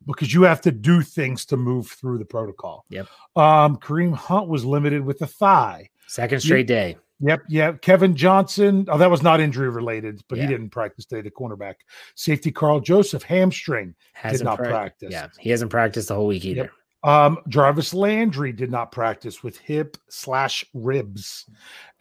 because 0.07 0.33
you 0.33 0.41
have 0.43 0.61
to 0.61 0.71
do 0.71 1.01
things 1.03 1.45
to 1.45 1.57
move 1.57 1.87
through 1.87 2.17
the 2.17 2.25
protocol. 2.25 2.83
Yep. 2.89 3.07
Um, 3.35 3.77
Kareem 3.77 4.13
Hunt 4.15 4.47
was 4.47 4.65
limited 4.65 5.05
with 5.05 5.21
a 5.21 5.27
thigh. 5.27 5.89
Second 6.07 6.39
straight 6.39 6.65
day. 6.67 6.97
Yep, 7.19 7.41
yep. 7.49 7.81
Kevin 7.81 8.15
Johnson. 8.15 8.85
Oh, 8.89 8.97
that 8.99 9.09
was 9.09 9.23
not 9.23 9.39
injury 9.39 9.69
related, 9.69 10.21
but 10.29 10.37
Yeah. 10.37 10.43
he 10.45 10.49
didn't 10.49 10.69
practice 10.69 11.05
today. 11.05 11.21
The 11.21 11.31
cornerback, 11.31 11.75
safety 12.13 12.51
Karl 12.51 12.79
Joseph, 12.79 13.23
hamstring, 13.23 13.95
Hasn't 14.13 14.39
did 14.39 14.45
not 14.45 14.57
prac- 14.59 14.69
practice. 14.69 15.09
Yeah, 15.11 15.27
he 15.39 15.49
hasn't 15.49 15.71
practiced 15.71 16.09
the 16.09 16.15
whole 16.15 16.27
week 16.27 16.45
either. 16.45 16.61
Yep. 16.63 16.71
Um, 17.03 17.37
Jarvis 17.47 17.93
Landry 17.93 18.51
did 18.51 18.71
not 18.71 18.91
practice 18.91 19.43
with 19.43 19.57
hip 19.57 19.97
slash 20.09 20.65
ribs, 20.73 21.45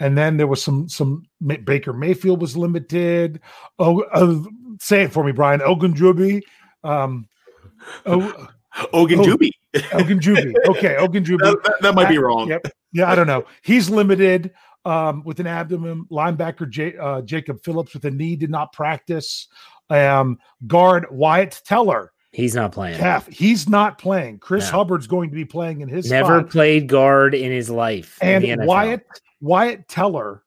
and 0.01 0.17
then 0.17 0.37
there 0.37 0.47
was 0.47 0.63
some 0.63 0.89
some 0.89 1.25
Baker 1.65 1.93
Mayfield 1.93 2.41
was 2.41 2.57
limited. 2.57 3.41
Oh, 3.79 4.01
uh, 4.13 4.43
say 4.81 5.03
it 5.03 5.13
for 5.13 5.23
me, 5.23 5.33
Brian 5.33 5.61
Ogunjubi. 5.61 6.41
Um, 6.83 7.29
oh, 8.07 8.49
Ogunjubi. 8.95 9.51
Ogunjubi. 9.75 10.55
Okay, 10.67 10.97
Ogunjubi. 10.99 11.39
That- 11.41 11.63
that- 11.65 11.83
that 11.83 11.95
might 11.95 12.09
be 12.09 12.19
wrong. 12.19 12.49
Yep. 12.49 12.67
Yeah, 12.93 13.11
I 13.11 13.15
don't 13.15 13.27
know. 13.27 13.45
He's 13.63 13.91
limited 13.91 14.53
um, 14.87 15.23
with 15.25 15.39
an 15.41 15.47
abdomen. 15.47 16.07
Linebacker 16.11 16.69
J- 16.71 16.97
uh, 16.97 17.21
Jacob 17.23 17.63
Phillips 17.63 17.93
with 17.93 18.05
a 18.07 18.11
knee 18.11 18.37
did 18.37 18.51
not 18.51 18.73
practice. 18.73 19.49
Um, 19.91 20.39
guard 20.67 21.07
Wyatt 21.11 21.61
Teller 21.65 22.13
He's 22.37 22.55
not 22.55 22.71
playing. 22.71 22.99
calf. 22.99 23.27
He's 23.29 23.67
not 23.67 23.97
playing. 23.97 24.41
Chris 24.41 24.71
No. 24.71 24.77
Hubbard's 24.79 25.07
going 25.07 25.31
to 25.31 25.35
be 25.35 25.47
playing 25.47 25.81
in 25.81 25.89
his 25.89 26.11
Never 26.11 26.41
spot. 26.41 26.51
played 26.51 26.87
guard 26.87 27.35
in 27.35 27.51
his 27.51 27.71
life. 27.71 28.19
in 28.21 28.29
And 28.29 28.45
the 28.45 28.49
NFL. 28.51 28.67
Wyatt 28.67 29.07
Wyatt 29.41 29.89
Teller 29.89 30.43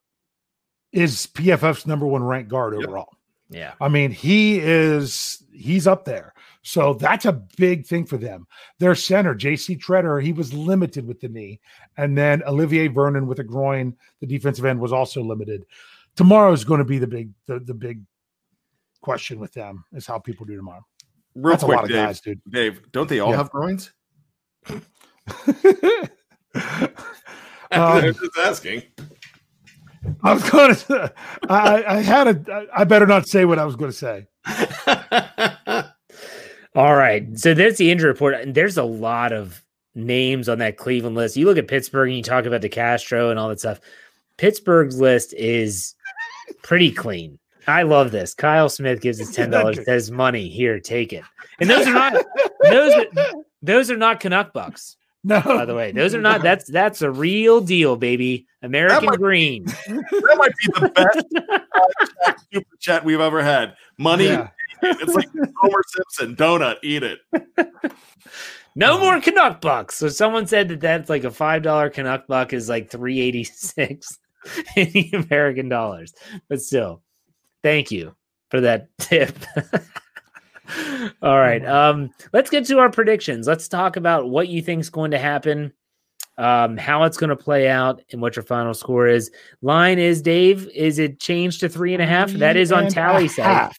is 0.92 1.26
PFF's 1.34 1.88
number 1.88 2.06
one 2.06 2.22
ranked 2.22 2.48
guard 2.48 2.74
overall. 2.74 3.08
Yeah. 3.48 3.72
I 3.80 3.88
mean, 3.88 4.12
he 4.12 4.60
is 4.60 5.42
he's 5.52 5.88
up 5.88 6.04
there. 6.04 6.32
So 6.62 6.94
that's 6.94 7.24
a 7.24 7.32
big 7.56 7.84
thing 7.86 8.06
for 8.06 8.18
them. 8.18 8.46
Their 8.78 8.94
center, 8.94 9.34
JC 9.34 9.76
Tretter, 9.76 10.22
he 10.22 10.32
was 10.32 10.54
limited 10.54 11.04
with 11.08 11.18
the 11.18 11.28
knee. 11.28 11.58
And 11.96 12.16
then 12.16 12.40
Olivier 12.44 12.86
Vernon 12.86 13.26
with 13.26 13.40
a 13.40 13.44
groin, 13.44 13.96
the 14.20 14.26
defensive 14.28 14.64
end 14.64 14.78
was 14.78 14.92
also 14.92 15.24
limited. 15.24 15.66
Tomorrow 16.14 16.52
is 16.52 16.62
going 16.64 16.78
to 16.78 16.84
be 16.84 16.98
the 16.98 17.08
big 17.08 17.30
the, 17.46 17.58
the 17.58 17.74
big 17.74 18.02
question 19.00 19.40
with 19.40 19.52
them 19.54 19.84
is 19.92 20.06
how 20.06 20.20
people 20.20 20.46
do 20.46 20.54
tomorrow. 20.54 20.86
Real 21.34 21.52
That's 21.52 21.64
quick, 21.64 21.76
a 21.78 21.80
lot 21.80 21.84
of 21.84 21.90
Dave, 21.90 22.06
guys, 22.06 22.20
dude. 22.20 22.40
Dave, 22.48 22.92
don't 22.92 23.08
they 23.08 23.20
all 23.20 23.30
Yeah. 23.30 23.36
have 23.36 23.50
groins? 23.50 23.92
Um, 27.72 27.82
I'm 27.82 28.14
just 28.14 28.36
asking. 28.38 28.82
I 30.24 30.32
was 30.32 30.50
going 30.50 30.74
to. 30.74 31.12
I, 31.48 31.84
I 31.84 32.00
had 32.00 32.26
a. 32.26 32.66
I 32.74 32.82
better 32.84 33.06
not 33.06 33.28
say 33.28 33.44
what 33.44 33.60
I 33.60 33.64
was 33.64 33.76
going 33.76 33.92
to 33.92 33.96
say. 33.96 34.26
All 36.74 36.96
right. 36.96 37.38
So 37.38 37.54
that's 37.54 37.78
the 37.78 37.90
injury 37.92 38.08
report. 38.10 38.34
And 38.34 38.54
there's 38.54 38.76
a 38.76 38.82
lot 38.82 39.32
of 39.32 39.62
names 39.94 40.48
on 40.48 40.58
that 40.58 40.76
Cleveland 40.78 41.14
list. 41.16 41.36
You 41.36 41.46
look 41.46 41.58
at 41.58 41.68
Pittsburgh 41.68 42.08
and 42.08 42.16
you 42.16 42.22
talk 42.22 42.44
about 42.44 42.60
DeCastro 42.60 43.30
and 43.30 43.38
all 43.38 43.48
that 43.50 43.60
stuff. 43.60 43.80
Pittsburgh's 44.36 45.00
list 45.00 45.34
is 45.34 45.94
pretty 46.62 46.90
clean. 46.90 47.38
I 47.66 47.82
love 47.82 48.10
this. 48.10 48.34
Kyle 48.34 48.68
Smith 48.68 49.00
gives 49.00 49.20
us 49.20 49.30
ten 49.34 49.50
dollars, 49.50 49.78
says 49.84 50.10
money. 50.10 50.48
Here, 50.48 50.80
take 50.80 51.12
it. 51.12 51.24
And 51.60 51.68
those 51.70 51.86
are 51.86 51.92
not 51.94 52.12
those 52.62 52.94
are, 52.94 53.06
those 53.62 53.90
are 53.90 53.96
not 53.96 54.20
Canuck 54.20 54.52
bucks. 54.52 54.96
No, 55.22 55.42
by 55.42 55.66
the 55.66 55.74
way, 55.74 55.92
those 55.92 56.14
are 56.14 56.20
not. 56.20 56.40
That's 56.42 56.64
that's 56.70 57.02
a 57.02 57.10
real 57.10 57.60
deal, 57.60 57.96
baby. 57.96 58.46
American 58.62 59.08
green. 59.16 59.66
That 59.86 60.36
might 60.38 60.52
be 60.56 60.80
the 60.80 60.88
best 62.24 62.44
super 62.52 62.76
chat 62.78 63.04
we've 63.04 63.20
ever 63.20 63.42
had. 63.42 63.74
Money, 63.98 64.26
Yeah. 64.28 64.48
it's 64.82 65.14
like 65.14 65.28
Homer 65.60 65.82
Simpson 65.88 66.36
donut. 66.36 66.76
Eat 66.82 67.02
it. 67.02 67.18
No 68.76 68.98
more 68.98 69.20
Canuck 69.20 69.60
bucks. 69.60 69.96
So 69.96 70.08
someone 70.08 70.46
said 70.46 70.68
that 70.68 70.80
that's 70.80 71.10
like 71.10 71.24
a 71.24 71.30
five 71.30 71.62
dollar 71.62 71.90
Canuck 71.90 72.26
buck 72.26 72.52
is 72.54 72.68
like 72.70 72.88
three 72.88 73.20
eighty 73.20 73.44
six 73.44 74.18
in 74.76 74.90
the 74.92 75.10
American 75.28 75.68
dollars. 75.68 76.14
But 76.48 76.62
still, 76.62 77.02
thank 77.62 77.90
you 77.90 78.14
for 78.50 78.60
that 78.60 78.88
tip. 78.98 79.36
All 81.22 81.36
right, 81.36 81.64
um, 81.66 82.10
let's 82.32 82.50
get 82.50 82.64
to 82.66 82.78
our 82.78 82.90
predictions. 82.90 83.46
Let's 83.46 83.66
talk 83.66 83.96
about 83.96 84.30
what 84.30 84.48
you 84.48 84.62
think 84.62 84.80
is 84.80 84.90
going 84.90 85.10
to 85.10 85.18
happen, 85.18 85.72
um, 86.38 86.76
how 86.76 87.02
it's 87.04 87.16
going 87.16 87.30
to 87.30 87.36
play 87.36 87.68
out, 87.68 88.02
and 88.12 88.22
what 88.22 88.36
your 88.36 88.44
final 88.44 88.72
score 88.72 89.08
is. 89.08 89.32
Line 89.62 89.98
is 89.98 90.22
Dave. 90.22 90.68
Is 90.68 91.00
it 91.00 91.18
changed 91.18 91.60
to 91.60 91.68
three 91.68 91.92
and 91.92 92.02
a 92.02 92.06
half? 92.06 92.30
That 92.30 92.56
is 92.56 92.70
on 92.70 92.88
tally 92.88 93.26
site. 93.26 93.72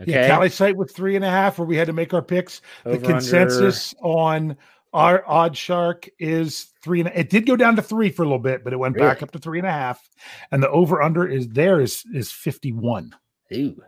Okay. 0.00 0.12
Yeah, 0.12 0.26
tally 0.26 0.50
site 0.50 0.76
with 0.76 0.94
three 0.94 1.16
and 1.16 1.24
a 1.24 1.30
half, 1.30 1.58
where 1.58 1.66
we 1.66 1.76
had 1.76 1.86
to 1.86 1.94
make 1.94 2.12
our 2.12 2.20
picks. 2.20 2.60
Over, 2.84 2.98
the 2.98 3.06
consensus 3.06 3.94
on 4.02 4.56
our 4.96 5.22
odd 5.28 5.54
shark 5.56 6.08
is 6.18 6.72
three 6.82 7.00
and 7.00 7.12
it 7.14 7.28
did 7.28 7.46
go 7.46 7.54
down 7.54 7.76
to 7.76 7.82
three 7.82 8.08
for 8.08 8.22
a 8.22 8.24
little 8.24 8.38
bit, 8.38 8.64
but 8.64 8.72
it 8.72 8.78
went 8.78 8.96
back 8.96 9.22
up 9.22 9.30
to 9.32 9.38
three 9.38 9.58
and 9.58 9.66
a 9.66 9.70
half. 9.70 10.08
And 10.50 10.62
the 10.62 10.70
over 10.70 11.02
under 11.02 11.28
is 11.28 11.48
there 11.48 11.80
is 11.82 12.02
is 12.14 12.32
51. 12.32 13.14
Ooh. 13.52 13.82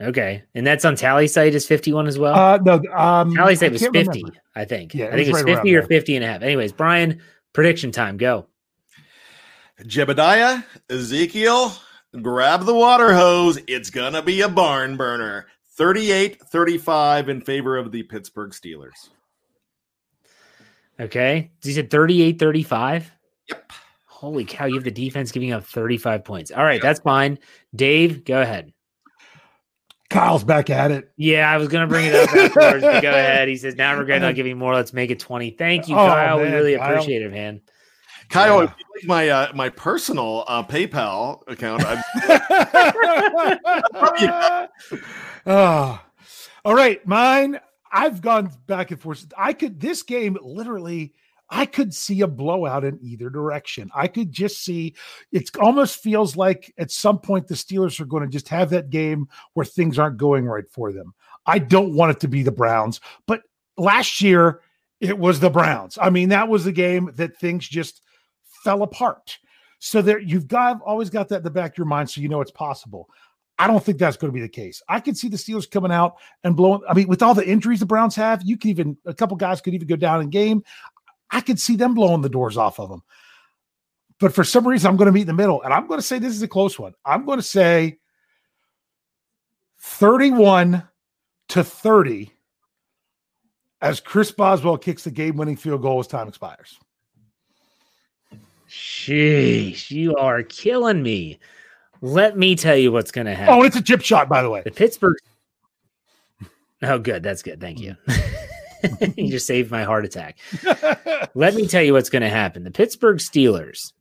Okay. 0.00 0.42
And 0.54 0.66
that's 0.66 0.86
on 0.86 0.96
tally 0.96 1.28
site 1.28 1.54
is 1.54 1.66
51 1.66 2.06
as 2.06 2.18
well? 2.18 2.34
Uh 2.34 2.56
no, 2.56 2.74
um 2.96 3.34
Tally 3.34 3.52
I 3.52 3.54
site 3.56 3.72
was 3.72 3.82
50, 3.82 3.98
remember. 3.98 4.38
I 4.56 4.64
think. 4.64 4.94
Yeah, 4.94 5.08
I 5.08 5.10
think 5.10 5.28
it 5.28 5.32
was 5.32 5.44
was 5.44 5.54
right 5.54 5.56
50 5.56 5.76
or 5.76 5.80
there. 5.80 5.88
50 5.88 6.16
and 6.16 6.24
a 6.24 6.28
half. 6.28 6.42
Anyways, 6.42 6.72
Brian, 6.72 7.20
prediction 7.52 7.92
time. 7.92 8.16
Go. 8.16 8.46
Jebediah, 9.82 10.64
Ezekiel, 10.88 11.72
grab 12.22 12.64
the 12.64 12.74
water 12.74 13.12
hose. 13.12 13.60
It's 13.68 13.90
going 13.90 14.14
to 14.14 14.22
be 14.22 14.40
a 14.40 14.48
barn 14.48 14.96
burner. 14.96 15.46
38 15.76 16.40
35 16.40 17.28
in 17.28 17.40
favor 17.42 17.76
of 17.76 17.92
the 17.92 18.02
Pittsburgh 18.02 18.50
Steelers. 18.50 19.10
Okay. 21.00 21.50
He 21.62 21.72
said 21.72 21.90
38 21.90 22.38
35? 22.38 23.10
Yep. 23.48 23.72
Holy 24.06 24.44
cow. 24.44 24.66
You 24.66 24.74
have 24.74 24.84
the 24.84 24.90
defense 24.90 25.32
giving 25.32 25.52
up 25.52 25.64
35 25.64 26.24
points. 26.24 26.50
All 26.50 26.64
right. 26.64 26.82
That's 26.82 27.00
fine. 27.00 27.38
Dave, 27.74 28.24
go 28.24 28.40
ahead. 28.42 28.72
Kyle's 30.10 30.42
back 30.42 30.70
at 30.70 30.90
it. 30.90 31.10
Yeah, 31.18 31.50
I 31.50 31.58
was 31.58 31.68
going 31.68 31.86
to 31.86 31.86
bring 31.86 32.06
it 32.06 32.14
up 32.14 32.34
afterwards, 32.34 32.82
but 32.82 33.02
go 33.02 33.10
ahead. 33.10 33.46
He 33.46 33.56
says, 33.56 33.76
now 33.76 33.96
regret 33.96 34.22
not 34.22 34.34
giving 34.34 34.56
more. 34.58 34.74
Let's 34.74 34.94
make 34.94 35.10
it 35.10 35.20
20. 35.20 35.50
Thank 35.50 35.86
you, 35.86 35.94
Oh, 35.94 35.98
Kyle. 36.06 36.38
we 36.38 36.44
man, 36.44 36.52
really 36.54 36.76
Kyle. 36.76 36.92
appreciate 36.94 37.22
it, 37.22 37.30
man. 37.30 37.60
Kyle, 38.30 38.60
if 38.60 38.70
you 38.78 38.84
like 38.96 39.06
my 39.06 39.28
uh, 39.30 39.52
my 39.54 39.68
personal 39.70 40.44
uh, 40.48 40.62
PayPal 40.62 41.40
account, 41.46 41.82
I'm, 41.86 42.02
Ah. 45.46 46.04
all 46.64 46.74
right, 46.74 47.06
mine. 47.06 47.58
I've 47.92 48.20
gone 48.20 48.50
back 48.66 48.90
and 48.90 49.00
forth. 49.00 49.26
I 49.36 49.52
could 49.52 49.80
this 49.80 50.02
game 50.02 50.38
literally. 50.42 51.14
I 51.50 51.64
could 51.64 51.94
see 51.94 52.20
a 52.20 52.26
blowout 52.26 52.84
in 52.84 52.98
either 53.00 53.30
direction. 53.30 53.90
I 53.94 54.06
could 54.06 54.30
just 54.30 54.62
see 54.62 54.94
it 55.32 55.48
almost 55.58 56.02
feels 56.02 56.36
like 56.36 56.74
at 56.76 56.90
some 56.90 57.18
point 57.18 57.48
the 57.48 57.54
Steelers 57.54 58.00
are 58.00 58.04
going 58.04 58.22
to 58.22 58.28
just 58.28 58.48
have 58.48 58.68
that 58.70 58.90
game 58.90 59.28
where 59.54 59.64
things 59.64 59.98
aren't 59.98 60.18
going 60.18 60.44
right 60.44 60.68
for 60.68 60.92
them. 60.92 61.14
I 61.46 61.58
don't 61.58 61.94
want 61.94 62.10
it 62.10 62.20
to 62.20 62.28
be 62.28 62.42
the 62.42 62.52
Browns, 62.52 63.00
but 63.26 63.42
last 63.78 64.20
year 64.20 64.60
it 65.00 65.18
was 65.18 65.40
the 65.40 65.48
Browns. 65.48 65.96
I 66.00 66.10
mean, 66.10 66.28
that 66.28 66.48
was 66.48 66.64
the 66.64 66.72
game 66.72 67.10
that 67.14 67.38
things 67.38 67.66
just 67.66 68.02
fell 68.42 68.82
apart. 68.82 69.38
So 69.78 70.02
there 70.02 70.18
you've 70.18 70.48
got 70.48 70.80
always 70.84 71.08
got 71.08 71.28
that 71.28 71.38
in 71.38 71.42
the 71.44 71.50
back 71.50 71.72
of 71.72 71.78
your 71.78 71.86
mind 71.86 72.10
so 72.10 72.20
you 72.20 72.28
know 72.28 72.40
it's 72.40 72.50
possible. 72.50 73.08
I 73.58 73.66
don't 73.66 73.82
think 73.82 73.98
that's 73.98 74.16
going 74.16 74.30
to 74.30 74.34
be 74.34 74.40
the 74.40 74.48
case. 74.48 74.80
I 74.88 75.00
can 75.00 75.14
see 75.14 75.28
the 75.28 75.36
Steelers 75.36 75.68
coming 75.68 75.90
out 75.90 76.16
and 76.44 76.56
blowing. 76.56 76.80
I 76.88 76.94
mean, 76.94 77.08
with 77.08 77.22
all 77.22 77.34
the 77.34 77.48
injuries 77.48 77.80
the 77.80 77.86
Browns 77.86 78.14
have, 78.14 78.42
you 78.44 78.56
can 78.56 78.70
even 78.70 78.96
a 79.04 79.14
couple 79.14 79.36
guys 79.36 79.60
could 79.60 79.74
even 79.74 79.88
go 79.88 79.96
down 79.96 80.20
in 80.20 80.30
game. 80.30 80.62
I 81.30 81.40
could 81.40 81.58
see 81.58 81.76
them 81.76 81.94
blowing 81.94 82.22
the 82.22 82.28
doors 82.28 82.56
off 82.56 82.78
of 82.78 82.88
them. 82.88 83.02
But 84.20 84.34
for 84.34 84.44
some 84.44 84.66
reason, 84.66 84.88
I'm 84.88 84.96
going 84.96 85.06
to 85.06 85.12
meet 85.12 85.22
in 85.22 85.26
the 85.28 85.32
middle, 85.32 85.62
and 85.62 85.72
I'm 85.72 85.86
going 85.86 85.98
to 85.98 86.06
say 86.06 86.18
this 86.18 86.34
is 86.34 86.42
a 86.42 86.48
close 86.48 86.78
one. 86.78 86.92
I'm 87.04 87.24
going 87.24 87.38
to 87.38 87.42
say 87.42 87.98
31 89.80 90.82
to 91.48 91.64
30 91.64 92.32
as 93.80 94.00
Chris 94.00 94.30
Boswell 94.32 94.76
kicks 94.76 95.04
the 95.04 95.10
game 95.10 95.36
winning 95.36 95.56
field 95.56 95.82
goal 95.82 96.00
as 96.00 96.06
time 96.06 96.28
expires. 96.28 96.78
Sheesh, 98.68 99.90
you 99.90 100.16
are 100.16 100.42
killing 100.42 101.02
me. 101.02 101.38
Let 102.00 102.36
me 102.36 102.56
tell 102.56 102.76
you 102.76 102.92
what's 102.92 103.10
going 103.10 103.26
to 103.26 103.34
happen. 103.34 103.54
Oh, 103.54 103.62
it's 103.62 103.76
a 103.76 103.82
chip 103.82 104.02
shot, 104.02 104.28
by 104.28 104.42
the 104.42 104.50
way. 104.50 104.62
The 104.64 104.70
Pittsburgh. 104.70 105.16
Oh, 106.82 106.98
good. 106.98 107.22
That's 107.22 107.42
good. 107.42 107.60
Thank 107.60 107.80
you. 107.80 107.96
Mm. 108.06 109.16
you 109.16 109.30
just 109.30 109.46
saved 109.46 109.70
my 109.70 109.84
heart 109.84 110.04
attack. 110.04 110.38
Let 111.34 111.54
me 111.54 111.66
tell 111.66 111.82
you 111.82 111.92
what's 111.92 112.10
going 112.10 112.22
to 112.22 112.28
happen. 112.28 112.64
The 112.64 112.70
Pittsburgh 112.70 113.18
Steelers, 113.18 113.92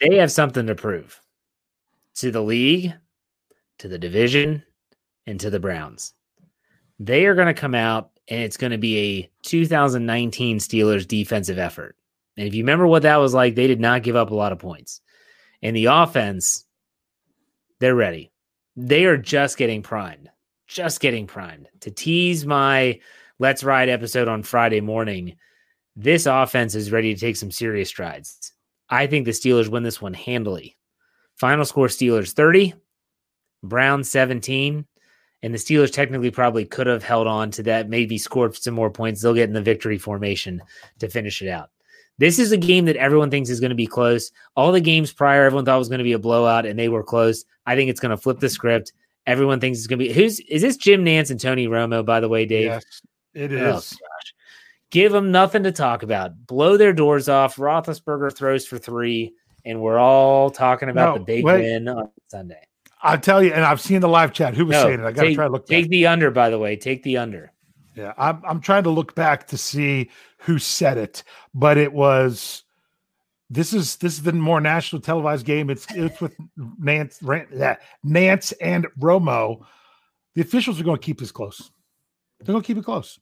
they 0.00 0.16
have 0.16 0.30
something 0.30 0.66
to 0.66 0.74
prove 0.74 1.20
to 2.16 2.30
the 2.30 2.42
league, 2.42 2.94
to 3.78 3.88
the 3.88 3.98
division, 3.98 4.62
and 5.26 5.40
to 5.40 5.50
the 5.50 5.60
Browns. 5.60 6.14
They 6.98 7.26
are 7.26 7.34
going 7.34 7.48
to 7.48 7.54
come 7.54 7.74
out 7.74 8.10
and 8.28 8.42
it's 8.42 8.56
going 8.56 8.72
to 8.72 8.78
be 8.78 8.98
a 8.98 9.30
2019 9.42 10.58
Steelers 10.58 11.06
defensive 11.06 11.58
effort. 11.58 11.96
And 12.36 12.46
if 12.46 12.54
you 12.54 12.62
remember 12.62 12.86
what 12.86 13.02
that 13.02 13.16
was 13.16 13.34
like, 13.34 13.54
they 13.54 13.66
did 13.66 13.80
not 13.80 14.02
give 14.02 14.16
up 14.16 14.30
a 14.30 14.34
lot 14.34 14.52
of 14.52 14.58
points. 14.58 15.00
And 15.62 15.74
the 15.74 15.86
offense, 15.86 16.65
they're 17.80 17.94
ready. 17.94 18.32
They 18.76 19.04
are 19.06 19.16
just 19.16 19.56
getting 19.56 19.82
primed, 19.82 20.30
just 20.66 21.00
getting 21.00 21.26
primed. 21.26 21.68
To 21.80 21.90
tease 21.90 22.44
my 22.46 23.00
Let's 23.38 23.64
Ride 23.64 23.88
episode 23.88 24.28
on 24.28 24.42
Friday 24.42 24.80
morning, 24.80 25.36
this 25.94 26.26
offense 26.26 26.74
is 26.74 26.92
ready 26.92 27.14
to 27.14 27.20
take 27.20 27.36
some 27.36 27.50
serious 27.50 27.88
strides. 27.88 28.52
I 28.88 29.06
think 29.06 29.24
the 29.24 29.30
Steelers 29.32 29.68
win 29.68 29.82
this 29.82 30.00
one 30.00 30.14
handily. 30.14 30.76
Final 31.36 31.64
score 31.64 31.88
Steelers 31.88 32.32
30, 32.32 32.74
Browns 33.62 34.10
17. 34.10 34.86
And 35.42 35.54
the 35.54 35.58
Steelers 35.58 35.92
technically 35.92 36.30
probably 36.30 36.64
could 36.64 36.86
have 36.86 37.04
held 37.04 37.26
on 37.26 37.50
to 37.52 37.62
that, 37.64 37.88
maybe 37.88 38.18
scored 38.18 38.56
some 38.56 38.74
more 38.74 38.90
points. 38.90 39.20
They'll 39.20 39.34
get 39.34 39.48
in 39.48 39.54
the 39.54 39.60
victory 39.60 39.98
formation 39.98 40.62
to 40.98 41.08
finish 41.08 41.42
it 41.42 41.48
out. 41.48 41.70
This 42.18 42.38
is 42.38 42.52
a 42.52 42.56
game 42.56 42.86
that 42.86 42.96
everyone 42.96 43.30
thinks 43.30 43.50
is 43.50 43.60
going 43.60 43.70
to 43.70 43.76
be 43.76 43.86
close. 43.86 44.30
All 44.56 44.72
the 44.72 44.80
games 44.80 45.12
prior, 45.12 45.44
everyone 45.44 45.64
thought 45.64 45.78
was 45.78 45.88
going 45.88 45.98
to 45.98 46.04
be 46.04 46.14
a 46.14 46.18
blowout, 46.18 46.64
and 46.64 46.78
they 46.78 46.88
were 46.88 47.02
close. 47.02 47.44
I 47.66 47.74
think 47.74 47.90
it's 47.90 48.00
going 48.00 48.10
to 48.10 48.16
flip 48.16 48.40
the 48.40 48.46
mm-hmm. 48.46 48.52
script. 48.52 48.92
Everyone 49.26 49.60
thinks 49.60 49.78
it's 49.78 49.86
going 49.86 49.98
to 49.98 50.04
be 50.04 50.12
who's 50.12 50.40
is 50.40 50.62
this 50.62 50.76
Jim 50.76 51.04
Nantz 51.04 51.30
and 51.30 51.40
Tony 51.40 51.66
Romo? 51.66 52.04
By 52.04 52.20
the 52.20 52.28
way, 52.28 52.46
Dave, 52.46 52.66
Yes, 52.66 53.02
it 53.34 53.52
Oh, 53.52 53.72
gosh. 53.72 53.92
Give 54.90 55.10
them 55.10 55.32
nothing 55.32 55.64
to 55.64 55.72
talk 55.72 56.04
about. 56.04 56.46
Blow 56.46 56.76
their 56.76 56.92
doors 56.92 57.28
off. 57.28 57.56
Roethlisberger 57.56 58.34
throws 58.34 58.66
for 58.66 58.78
three, 58.78 59.34
and 59.64 59.80
we're 59.80 59.98
all 59.98 60.48
talking 60.48 60.88
about 60.88 61.14
No, 61.14 61.18
the 61.18 61.24
big 61.24 61.44
wait. 61.44 61.62
win 61.62 61.88
on 61.88 62.08
Sunday. 62.28 62.62
I'll 63.02 63.18
tell 63.18 63.42
you, 63.42 63.52
and 63.52 63.64
I've 63.64 63.80
seen 63.80 64.00
the 64.00 64.08
live 64.08 64.32
chat. 64.32 64.54
Who 64.54 64.66
was 64.66 64.74
No, 64.74 64.84
saying 64.84 65.00
it? 65.00 65.04
I 65.04 65.12
got 65.12 65.24
to 65.24 65.34
try 65.34 65.46
to 65.46 65.52
look 65.52 65.66
back. 65.66 65.76
take 65.76 65.88
the 65.88 66.06
under, 66.06 66.30
by 66.30 66.50
the 66.50 66.58
way. 66.58 66.76
Take 66.76 67.02
the 67.02 67.18
under. 67.18 67.52
Yeah, 67.96 68.12
I'm 68.18 68.42
I'm 68.46 68.60
trying 68.60 68.84
to 68.84 68.90
look 68.90 69.14
back 69.14 69.46
to 69.48 69.56
see 69.56 70.10
who 70.38 70.58
said 70.58 70.98
it, 70.98 71.24
but 71.54 71.78
it 71.78 71.92
was 71.92 72.62
this 73.48 73.72
is 73.72 73.96
this 73.96 74.12
is 74.14 74.22
the 74.22 74.34
more 74.34 74.60
national 74.60 75.00
televised 75.00 75.46
game. 75.46 75.70
It's 75.70 75.86
it's 75.94 76.20
with 76.20 76.36
Nantz 76.58 77.22
Nantz 78.04 78.52
and 78.60 78.86
Romo. 79.00 79.64
The 80.34 80.42
officials 80.42 80.78
are 80.78 80.84
going 80.84 80.98
to 80.98 81.02
keep 81.02 81.18
this 81.18 81.32
close. 81.32 81.70
They're 82.38 82.52
going 82.52 82.62
to 82.62 82.66
keep 82.66 82.76
it 82.76 82.84
close, 82.84 83.18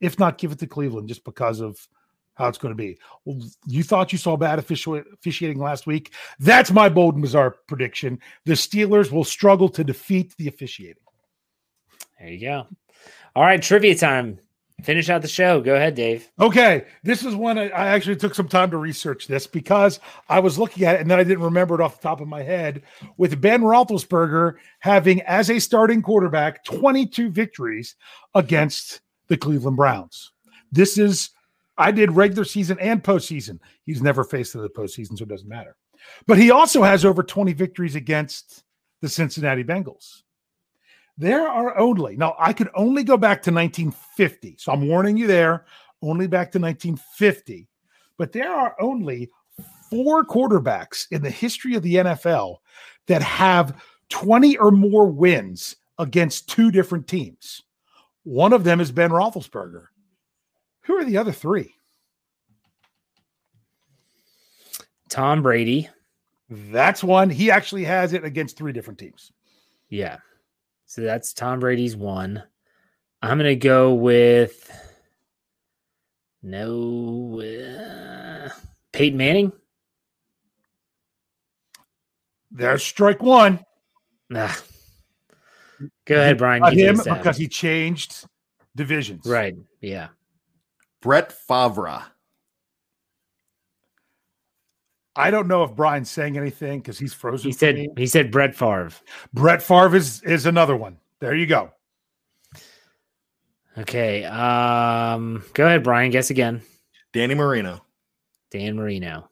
if 0.00 0.20
not 0.20 0.38
give 0.38 0.52
it 0.52 0.60
to 0.60 0.68
Cleveland, 0.68 1.08
just 1.08 1.24
because 1.24 1.60
of 1.60 1.88
how 2.34 2.46
it's 2.46 2.58
going 2.58 2.72
to 2.72 2.76
be. 2.76 2.98
Well, 3.24 3.40
you 3.66 3.82
thought 3.82 4.12
you 4.12 4.18
saw 4.18 4.36
bad 4.36 4.60
official 4.60 5.02
officiating 5.14 5.58
last 5.58 5.86
week. 5.86 6.12
That's 6.38 6.70
my 6.70 6.88
bold 6.88 7.14
and 7.14 7.22
bizarre 7.22 7.56
prediction. 7.66 8.20
The 8.44 8.52
Steelers 8.52 9.10
will 9.10 9.24
struggle 9.24 9.68
to 9.70 9.82
defeat 9.82 10.36
the 10.36 10.46
officiating. 10.46 11.02
There 12.20 12.30
you 12.30 12.40
go. 12.40 12.66
All 13.34 13.42
right, 13.42 13.62
trivia 13.62 13.94
time. 13.94 14.38
Finish 14.82 15.08
out 15.08 15.22
the 15.22 15.28
show. 15.28 15.60
Go 15.60 15.76
ahead, 15.76 15.94
Dave. 15.94 16.28
Okay, 16.40 16.86
this 17.04 17.24
is 17.24 17.36
one 17.36 17.56
I, 17.56 17.68
actually 17.68 18.16
took 18.16 18.34
some 18.34 18.48
time 18.48 18.70
to 18.72 18.78
research 18.78 19.28
this 19.28 19.46
because 19.46 20.00
I 20.28 20.40
was 20.40 20.58
looking 20.58 20.84
at 20.84 20.96
it 20.96 21.00
and 21.02 21.10
then 21.10 21.20
I 21.20 21.24
didn't 21.24 21.44
remember 21.44 21.76
it 21.76 21.80
off 21.80 22.00
the 22.00 22.08
top 22.08 22.20
of 22.20 22.26
my 22.26 22.42
head. 22.42 22.82
With 23.16 23.40
Ben 23.40 23.62
Roethlisberger 23.62 24.54
having 24.80 25.22
as 25.22 25.50
a 25.50 25.60
starting 25.60 26.02
quarterback 26.02 26.64
22 26.64 27.30
victories 27.30 27.94
against 28.34 29.02
the 29.28 29.36
Cleveland 29.36 29.76
Browns. 29.76 30.32
This 30.72 30.98
is 30.98 31.30
I 31.78 31.92
did 31.92 32.12
regular 32.12 32.44
season 32.44 32.78
and 32.80 33.02
postseason. 33.02 33.60
He's 33.86 34.02
never 34.02 34.24
faced 34.24 34.54
in 34.54 34.62
the 34.62 34.68
postseason, 34.68 35.16
so 35.16 35.22
it 35.22 35.28
doesn't 35.28 35.48
matter. 35.48 35.76
But 36.26 36.38
he 36.38 36.50
also 36.50 36.82
has 36.82 37.04
over 37.04 37.22
20 37.22 37.52
victories 37.52 37.94
against 37.94 38.64
the 39.00 39.08
Cincinnati 39.08 39.62
Bengals. 39.62 40.22
There 41.18 41.46
are 41.46 41.76
only 41.78 42.16
now 42.16 42.34
I 42.38 42.52
could 42.52 42.70
only 42.74 43.04
go 43.04 43.16
back 43.16 43.42
to 43.42 43.52
1950. 43.52 44.56
So 44.58 44.72
I'm 44.72 44.88
warning 44.88 45.16
you 45.16 45.26
there, 45.26 45.66
only 46.00 46.26
back 46.26 46.50
to 46.52 46.58
1950. 46.58 47.68
But 48.16 48.32
there 48.32 48.52
are 48.52 48.74
only 48.80 49.30
four 49.90 50.24
quarterbacks 50.24 51.06
in 51.10 51.22
the 51.22 51.30
history 51.30 51.74
of 51.74 51.82
the 51.82 51.96
NFL 51.96 52.56
that 53.06 53.22
have 53.22 53.82
20 54.08 54.56
or 54.58 54.70
more 54.70 55.06
wins 55.06 55.76
against 55.98 56.48
two 56.48 56.70
different 56.70 57.06
teams. 57.06 57.62
One 58.24 58.52
of 58.52 58.64
them 58.64 58.80
is 58.80 58.92
Ben 58.92 59.10
Roethlisberger. 59.10 59.86
Who 60.82 60.94
are 60.96 61.04
the 61.04 61.16
other 61.16 61.32
three? 61.32 61.74
Tom 65.08 65.42
Brady. 65.42 65.88
That's 66.48 67.04
one. 67.04 67.30
He 67.30 67.50
actually 67.50 67.84
has 67.84 68.12
it 68.12 68.24
against 68.24 68.56
three 68.56 68.72
different 68.72 68.98
teams. 68.98 69.32
Yeah. 69.88 70.18
So 70.92 71.00
that's 71.00 71.32
Tom 71.32 71.58
Brady's 71.58 71.96
one. 71.96 72.42
I'm 73.22 73.38
going 73.38 73.48
to 73.48 73.56
go 73.56 73.94
with 73.94 74.70
no 76.42 77.40
uh, 77.40 78.50
Peyton 78.92 79.16
Manning. 79.16 79.52
There's 82.50 82.82
strike 82.82 83.22
one. 83.22 83.64
Nah. 84.28 84.52
Go 86.04 86.16
ahead, 86.16 86.36
Brian. 86.36 86.60
Not 86.60 86.74
him 86.74 86.98
because 86.98 87.38
he 87.38 87.48
changed 87.48 88.26
divisions. 88.76 89.24
Right. 89.24 89.56
Yeah. 89.80 90.08
Brett 91.00 91.32
Favre. 91.32 92.02
I 95.14 95.30
don't 95.30 95.46
know 95.46 95.62
if 95.62 95.74
Brian's 95.74 96.10
saying 96.10 96.36
anything 96.36 96.80
because 96.80 96.98
he's 96.98 97.12
frozen. 97.12 97.48
He 97.48 97.52
said 97.52 97.74
me. 97.74 97.88
he 97.96 98.06
said 98.06 98.30
Brett 98.30 98.54
Favre. 98.54 98.90
Brett 99.34 99.62
Favre 99.62 99.96
is, 99.96 100.22
is 100.22 100.46
another 100.46 100.76
one. 100.76 100.98
There 101.20 101.34
you 101.34 101.46
go. 101.46 101.70
Okay. 103.76 104.24
Um 104.24 105.44
go 105.54 105.66
ahead, 105.66 105.82
Brian. 105.82 106.10
Guess 106.10 106.30
again. 106.30 106.62
Danny 107.12 107.34
Marino. 107.34 107.84
Dan 108.50 108.76
Marino. 108.76 109.28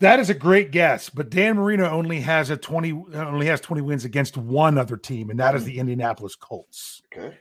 That 0.00 0.20
is 0.20 0.30
a 0.30 0.34
great 0.34 0.70
guess, 0.70 1.10
but 1.10 1.28
Dan 1.28 1.56
Marino 1.56 1.90
only 1.90 2.20
has 2.20 2.50
a 2.50 2.56
20 2.56 2.92
only 3.14 3.46
has 3.46 3.60
20 3.60 3.82
wins 3.82 4.04
against 4.04 4.36
one 4.36 4.78
other 4.78 4.96
team, 4.96 5.30
and 5.30 5.40
that 5.40 5.56
is 5.56 5.64
the 5.64 5.78
Indianapolis 5.78 6.36
Colts. 6.36 7.02
Okay. 7.12 7.36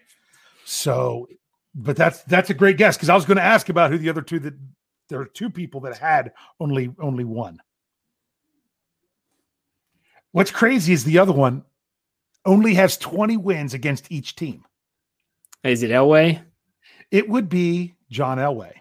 So, 0.65 1.27
but 1.75 1.95
that's 1.95 2.23
that's 2.23 2.49
a 2.49 2.55
great 2.55 2.77
guess 2.77 2.97
because 2.97 3.09
I 3.09 3.15
was 3.15 3.25
going 3.25 3.37
to 3.37 3.43
ask 3.43 3.69
about 3.69 3.91
who 3.91 3.99
the 3.99 4.09
other 4.09 4.23
two 4.23 4.39
that 4.39 4.55
there 5.09 5.19
are 5.19 5.25
two 5.25 5.49
people 5.49 5.81
that 5.81 5.97
had 5.97 6.33
only 6.59 6.93
only 6.99 7.23
one. 7.23 7.59
What's 10.31 10.51
crazy 10.51 10.93
is 10.93 11.03
the 11.03 11.19
other 11.19 11.33
one 11.33 11.63
only 12.45 12.73
has 12.75 12.97
20 12.97 13.37
wins 13.37 13.73
against 13.73 14.11
each 14.11 14.35
team. 14.35 14.63
Is 15.63 15.83
it 15.83 15.91
Elway? 15.91 16.41
It 17.11 17.27
would 17.27 17.49
be 17.49 17.95
John 18.09 18.37
Elway. 18.37 18.73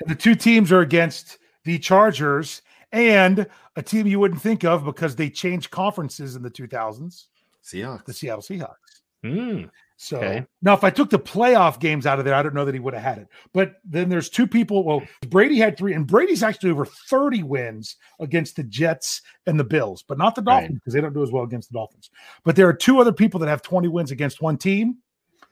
And 0.00 0.10
the 0.10 0.14
two 0.14 0.34
teams 0.34 0.72
are 0.72 0.80
against 0.80 1.38
the 1.64 1.78
Chargers 1.78 2.62
and 2.92 3.46
a 3.76 3.82
team 3.82 4.06
you 4.06 4.20
wouldn't 4.20 4.40
think 4.40 4.64
of 4.64 4.84
because 4.84 5.16
they 5.16 5.30
changed 5.30 5.70
conferences 5.70 6.36
in 6.36 6.42
the 6.42 6.50
2000s, 6.50 7.26
Seahawks. 7.64 8.04
the 8.04 8.12
Seattle 8.12 8.42
Seahawks. 8.42 8.74
Hmm. 9.22 9.64
So 9.96 10.18
Okay. 10.18 10.44
now, 10.60 10.74
if 10.74 10.82
I 10.82 10.90
took 10.90 11.08
the 11.08 11.18
playoff 11.18 11.78
games 11.78 12.04
out 12.04 12.18
of 12.18 12.24
there, 12.24 12.34
I 12.34 12.42
don't 12.42 12.54
know 12.54 12.64
that 12.64 12.74
he 12.74 12.80
would 12.80 12.94
have 12.94 13.02
had 13.02 13.18
it. 13.18 13.28
But 13.52 13.76
then 13.84 14.08
there's 14.08 14.28
two 14.28 14.46
people. 14.46 14.84
Well, 14.84 15.02
Brady 15.28 15.56
had 15.56 15.76
three, 15.78 15.94
and 15.94 16.06
Brady's 16.06 16.42
actually 16.42 16.72
over 16.72 16.84
30 16.84 17.44
wins 17.44 17.96
against 18.18 18.56
the 18.56 18.64
Jets 18.64 19.22
and 19.46 19.58
the 19.58 19.64
Bills, 19.64 20.02
but 20.02 20.18
not 20.18 20.34
the 20.34 20.42
Right. 20.42 20.60
Dolphins 20.62 20.80
because 20.80 20.94
they 20.94 21.00
don't 21.00 21.14
do 21.14 21.22
as 21.22 21.30
well 21.30 21.44
against 21.44 21.70
the 21.70 21.78
Dolphins. 21.78 22.10
But 22.44 22.56
there 22.56 22.68
are 22.68 22.74
two 22.74 22.98
other 23.00 23.12
people 23.12 23.38
that 23.40 23.48
have 23.48 23.62
20 23.62 23.88
wins 23.88 24.10
against 24.10 24.42
one 24.42 24.56
team. 24.58 24.98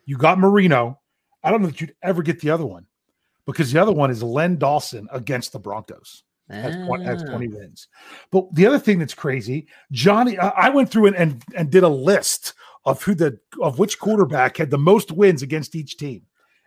You 0.07 0.17
got 0.17 0.39
Marino. 0.39 0.99
I 1.45 1.51
don't 1.51 1.63
know 1.63 1.69
that 1.69 1.81
you'd 1.81 1.95
ever 2.03 2.23
get 2.23 2.41
the 2.41 2.51
other 2.51 2.67
one 2.67 2.87
because 3.47 3.73
the 3.73 3.81
other 3.81 3.93
one 3.93 4.11
is 4.11 4.23
Len 4.23 4.57
Dawson 4.57 5.09
against 5.13 5.53
the 5.53 5.59
Broncos. 5.61 6.25
Has, 6.51 6.77
20, 6.85 7.05
has 7.05 7.23
Ah. 7.23 7.31
20 7.31 7.49
wins. 7.49 7.89
But 8.31 8.53
the 8.55 8.67
other 8.67 8.79
thing 8.79 8.99
that's 8.99 9.15
crazy, 9.15 9.69
Johnny, 9.93 10.39
I 10.39 10.49
I 10.49 10.69
went 10.69 10.91
through 10.91 11.07
and, 11.07 11.17
and 11.17 11.43
and 11.57 11.71
did 11.71 11.83
a 11.83 11.89
list 11.89 12.53
of 12.85 13.03
who 13.03 13.15
the 13.15 13.39
of 13.61 13.79
which 13.79 13.99
quarterback 13.99 14.57
had 14.57 14.71
the 14.71 14.79
most 14.79 15.13
wins 15.13 15.43
against 15.43 15.75
each 15.75 15.97
team. 15.97 16.23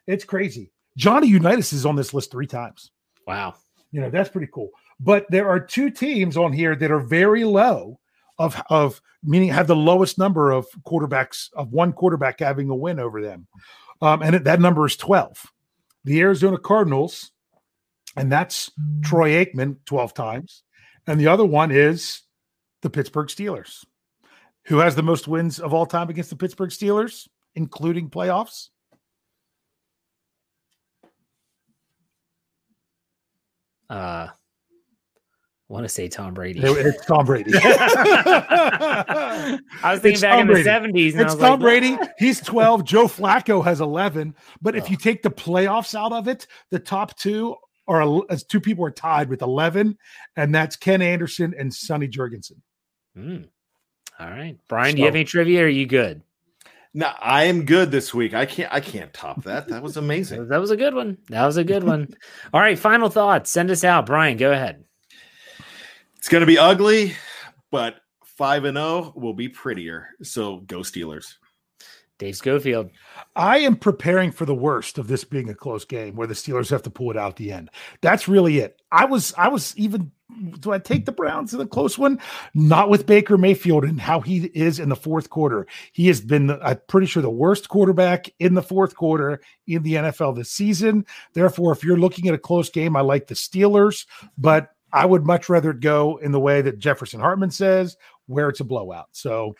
It's 0.08 0.24
crazy. 0.24 0.72
Johnny 0.98 1.28
Unitas 1.28 1.74
is 1.74 1.86
on 1.86 1.96
this 1.96 2.14
list 2.14 2.32
three 2.32 2.48
times. 2.48 2.92
Wow. 3.28 3.56
You 3.92 4.02
know, 4.02 4.10
that's 4.10 4.30
pretty 4.30 4.50
cool. 4.54 4.72
But 5.00 5.26
there 5.30 5.50
are 5.50 5.60
two 5.60 5.90
teams 5.90 6.38
on 6.38 6.54
here 6.54 6.76
that 6.76 6.92
are 6.92 7.00
very 7.00 7.44
low 7.44 8.00
of 8.38 8.62
of 8.70 9.02
meaning 9.24 9.50
have 9.50 9.68
the 9.68 9.76
lowest 9.76 10.18
number 10.18 10.52
of 10.52 10.66
quarterbacks 10.86 11.50
of 11.54 11.72
one 11.72 11.94
quarterback 11.94 12.40
having 12.40 12.70
a 12.70 12.76
win 12.76 13.00
over 13.00 13.22
them, 13.22 13.48
um, 14.02 14.22
and 14.22 14.36
that 14.36 14.60
number 14.60 14.86
is 14.86 14.98
twelve. 14.98 15.52
The 16.04 16.22
Arizona 16.22 16.58
Cardinals, 16.58 17.32
and 18.16 18.32
that's 18.32 18.72
Troy 19.02 19.32
Aikman 19.46 19.78
twelve 19.86 20.14
times, 20.14 20.64
and 21.08 21.20
the 21.20 21.28
other 21.28 21.46
one 21.46 21.72
is 21.72 22.22
the 22.82 22.90
Pittsburgh 22.90 23.28
Steelers. 23.28 23.86
Who 24.68 24.78
has 24.80 24.96
the 24.96 25.04
most 25.04 25.28
wins 25.28 25.60
of 25.60 25.74
all 25.74 25.86
time 25.86 26.10
against 26.10 26.30
the 26.32 26.36
Pittsburgh 26.36 26.72
Steelers, 26.72 27.28
including 27.56 28.10
playoffs? 28.10 28.70
Uh, 33.90 34.28
I 35.68 35.74
want 35.74 35.84
to 35.84 35.90
say 35.90 36.08
Tom 36.08 36.34
Brady. 36.34 36.60
It's 36.64 37.06
Tom 37.06 37.26
Brady. 37.26 37.52
I 37.64 39.60
was 39.84 40.00
thinking 40.00 40.14
It's 40.14 40.22
back 40.22 40.32
Tom 40.34 40.42
in 40.42 40.48
the 40.48 40.54
Brady. 40.54 40.64
seventies. 40.64 41.14
and 41.14 41.22
I 41.22 41.26
It's 41.26 41.34
was 41.36 41.42
Tom 41.42 41.52
like, 41.52 41.60
Brady. 41.60 41.98
He's 42.18 42.40
12. 42.42 42.84
Joe 42.86 43.06
Flacco 43.08 43.64
has 43.64 43.82
11. 43.82 44.36
But 44.62 44.76
if 44.76 44.90
you 44.90 44.98
take 44.98 45.22
the 45.24 45.32
playoffs 45.32 45.96
out 45.96 46.12
of 46.14 46.28
it, 46.28 46.48
the 46.72 46.80
top 46.80 47.18
two 47.18 47.56
are 47.88 48.22
as 48.32 48.44
two 48.44 48.60
people 48.60 48.84
are 48.86 48.92
tied 48.92 49.30
with 49.30 49.42
11, 49.44 49.96
and 50.36 50.54
that's 50.56 50.76
Ken 50.76 51.02
Anderson 51.04 51.54
and 51.58 51.72
Sonny 51.74 52.08
Jurgensen. 52.08 52.62
Hmm. 53.16 53.44
All 54.20 54.30
right, 54.30 54.58
Brian. 54.68 54.96
Do 54.96 55.00
you 55.00 55.06
have 55.06 55.16
any 55.16 55.26
trivia? 55.26 55.64
Or 55.64 55.66
are 55.66 55.70
you 55.70 55.86
good? 55.86 56.22
No, 56.94 57.12
I 57.20 57.44
am 57.44 57.66
good 57.66 57.92
this 57.92 58.14
week. 58.14 58.34
I 58.34 58.46
can't. 58.46 58.74
I 58.74 58.80
can't 58.80 59.14
top 59.14 59.44
that. 59.44 59.68
That 59.68 59.84
was 59.84 59.98
amazing. 59.98 60.48
That 60.48 60.62
was 60.62 60.72
a 60.72 60.78
good 60.78 60.94
one. 60.94 61.18
That 61.28 61.46
was 61.46 61.58
a 61.58 61.64
good 61.64 61.84
one. 61.84 62.16
All 62.54 62.62
right, 62.62 62.80
final 62.80 63.10
thoughts. 63.10 63.52
Send 63.52 63.70
us 63.70 63.84
out, 63.84 64.06
Brian. 64.06 64.38
Go 64.38 64.52
ahead. 64.52 64.86
It's 66.18 66.30
going 66.30 66.42
to 66.42 66.48
be 66.48 66.58
ugly, 66.58 67.16
but 67.70 67.98
five 68.24 68.64
and 68.64 68.78
zero 68.78 69.14
will 69.16 69.34
be 69.34 69.50
prettier. 69.50 70.10
So 70.24 70.58
go 70.58 70.80
Steelers. 70.80 71.36
Dave 72.18 72.36
Schofield. 72.36 72.92
I 73.36 73.60
am 73.60 73.76
preparing 73.76 74.32
for 74.32 74.46
the 74.46 74.56
worst 74.56 74.98
of 74.98 75.08
this 75.08 75.24
being 75.24 75.50
a 75.50 75.56
close 75.56 75.86
game 75.86 76.16
where 76.16 76.28
the 76.28 76.34
Steelers 76.34 76.70
have 76.70 76.84
to 76.84 76.90
pull 76.90 77.12
it 77.12 77.18
out 77.18 77.36
the 77.36 77.52
end. 77.52 77.70
That's 78.02 78.28
really 78.28 78.60
it. 78.60 78.82
I 78.92 79.06
was 79.06 79.34
I 79.38 79.50
was 79.50 79.76
even 79.78 80.12
do 80.60 80.72
I 80.72 80.80
take 80.80 81.06
the 81.06 81.12
Browns 81.12 81.54
in 81.54 81.62
a 81.62 81.68
close 81.68 81.98
one? 81.98 82.20
Not 82.54 82.90
with 82.90 83.06
Baker 83.06 83.38
Mayfield 83.38 83.84
and 83.84 84.00
how 84.00 84.22
he 84.22 84.46
is 84.54 84.80
in 84.80 84.90
the 84.90 84.96
fourth 84.96 85.30
quarter. 85.30 85.68
He 85.92 86.08
has 86.08 86.22
been 86.22 86.52
I'm 86.52 86.80
pretty 86.88 87.08
sure 87.08 87.22
the 87.22 87.30
worst 87.30 87.70
quarterback 87.70 88.30
in 88.40 88.54
the 88.54 88.64
fourth 88.64 88.96
quarter 88.96 89.42
in 89.68 89.84
the 89.84 89.96
NFL 89.96 90.36
this 90.36 90.52
season. 90.52 91.06
Therefore, 91.34 91.74
if 91.74 91.84
you're 91.84 91.98
looking 91.98 92.28
at 92.28 92.34
a 92.34 92.40
close 92.40 92.70
game, 92.70 92.96
I 92.96 93.02
like 93.02 93.28
the 93.28 93.36
Steelers, 93.36 94.06
but 94.38 94.72
I 94.94 95.06
would 95.06 95.26
much 95.26 95.50
rather 95.50 95.74
go 95.74 96.18
in 96.18 96.32
the 96.32 96.40
way 96.40 96.62
that 96.62 96.80
Jefferson 96.80 97.20
Hartman 97.20 97.52
says, 97.52 97.98
where 98.28 98.48
it's 98.48 98.62
a 98.62 98.64
blowout. 98.64 99.10
So 99.12 99.56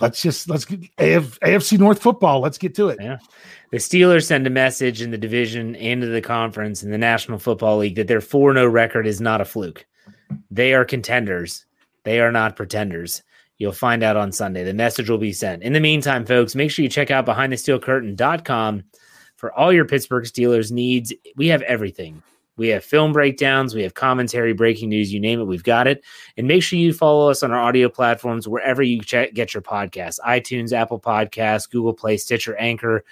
let's 0.00 0.22
just 0.22 0.48
let's 0.48 0.64
get 0.64 0.80
AF, 0.98 1.38
AFC 1.40 1.78
North 1.78 2.02
football. 2.02 2.40
Let's 2.40 2.58
get 2.58 2.74
to 2.76 2.88
it. 2.88 2.98
Yeah. 3.00 3.18
The 3.70 3.78
Steelers 3.78 4.24
send 4.24 4.46
a 4.46 4.50
message 4.50 5.00
in 5.00 5.10
the 5.10 5.18
division 5.18 5.76
and 5.76 6.02
to 6.02 6.08
the 6.08 6.20
conference 6.20 6.82
in 6.82 6.90
the 6.90 6.98
National 6.98 7.38
Football 7.38 7.78
League 7.78 7.96
that 7.96 8.08
their 8.08 8.20
4 8.20 8.54
0 8.54 8.66
record 8.66 9.06
is 9.06 9.20
not 9.20 9.40
a 9.40 9.44
fluke. 9.44 9.86
They 10.50 10.74
are 10.74 10.84
contenders. 10.84 11.66
They 12.04 12.20
are 12.20 12.32
not 12.32 12.56
pretenders. 12.56 13.22
You'll 13.58 13.72
find 13.72 14.02
out 14.02 14.16
on 14.16 14.32
Sunday. 14.32 14.64
The 14.64 14.72
message 14.72 15.10
will 15.10 15.18
be 15.18 15.32
sent. 15.32 15.62
In 15.62 15.74
the 15.74 15.80
meantime, 15.80 16.24
folks, 16.24 16.54
make 16.54 16.70
sure 16.70 16.82
you 16.82 16.88
check 16.88 17.10
out 17.10 17.26
behindthesteelcurtain.com 17.26 18.84
for 19.36 19.52
all 19.52 19.72
your 19.72 19.84
Pittsburgh 19.84 20.24
Steelers 20.24 20.72
needs. 20.72 21.12
We 21.36 21.48
have 21.48 21.62
everything. 21.62 22.22
We 22.60 22.68
have 22.68 22.84
film 22.84 23.14
breakdowns, 23.14 23.74
we 23.74 23.82
have 23.84 23.94
commentary, 23.94 24.52
breaking 24.52 24.90
news, 24.90 25.14
you 25.14 25.18
name 25.18 25.40
it, 25.40 25.44
we've 25.44 25.64
got 25.64 25.86
it. 25.86 26.04
And 26.36 26.46
make 26.46 26.62
sure 26.62 26.78
you 26.78 26.92
follow 26.92 27.30
us 27.30 27.42
on 27.42 27.52
our 27.52 27.58
audio 27.58 27.88
platforms 27.88 28.46
wherever 28.46 28.82
you 28.82 29.00
get 29.00 29.54
your 29.54 29.62
podcasts 29.62 30.18
iTunes, 30.20 30.70
Apple 30.70 31.00
Podcasts, 31.00 31.70
Google 31.70 31.94
Play, 31.94 32.18
Stitcher, 32.18 32.54
Anchor, 32.56 33.02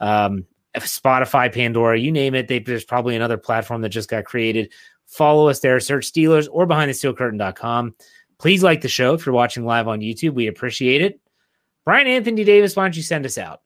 um, 0.00 0.46
Spotify, 0.76 1.52
Pandora, 1.52 1.98
you 1.98 2.10
name 2.10 2.34
it. 2.34 2.48
They, 2.48 2.58
there's 2.58 2.86
probably 2.86 3.14
another 3.14 3.36
platform 3.36 3.82
that 3.82 3.90
just 3.90 4.08
got 4.08 4.24
created. 4.24 4.72
Follow 5.04 5.50
us 5.50 5.60
there, 5.60 5.78
search 5.78 6.10
Steelers 6.10 6.48
or 6.50 6.66
behindthesteelcurtain.com. 6.66 7.94
Please 8.38 8.62
like 8.62 8.80
the 8.80 8.88
show 8.88 9.12
if 9.12 9.26
you're 9.26 9.34
watching 9.34 9.66
live 9.66 9.88
on 9.88 10.00
YouTube. 10.00 10.32
We 10.32 10.46
appreciate 10.46 11.02
it. 11.02 11.20
Brian 11.84 12.06
Anthony 12.06 12.44
Davis, 12.44 12.74
why 12.74 12.84
don't 12.84 12.96
you 12.96 13.02
send 13.02 13.26
us 13.26 13.36
out? 13.36 13.60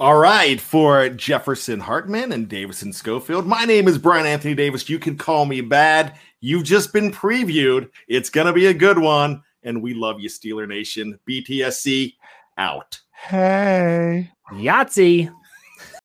All 0.00 0.16
right, 0.16 0.60
for 0.60 1.08
Jefferson 1.08 1.78
Hartman 1.78 2.32
and 2.32 2.48
Davison 2.48 2.92
Schofield, 2.92 3.46
my 3.46 3.64
name 3.64 3.86
is 3.86 3.96
Brian 3.96 4.26
Anthony 4.26 4.52
Davis. 4.52 4.88
You 4.88 4.98
can 4.98 5.16
call 5.16 5.46
me 5.46 5.60
bad. 5.60 6.16
You've 6.40 6.64
just 6.64 6.92
been 6.92 7.12
previewed. 7.12 7.88
It's 8.08 8.28
going 8.28 8.48
to 8.48 8.52
be 8.52 8.66
a 8.66 8.74
good 8.74 8.98
one. 8.98 9.44
And 9.62 9.80
we 9.80 9.94
love 9.94 10.18
you, 10.18 10.28
Steeler 10.28 10.66
Nation. 10.66 11.20
BTSC 11.28 12.14
out. 12.58 13.00
Hey. 13.12 14.32
Yahtzee. 14.50 15.32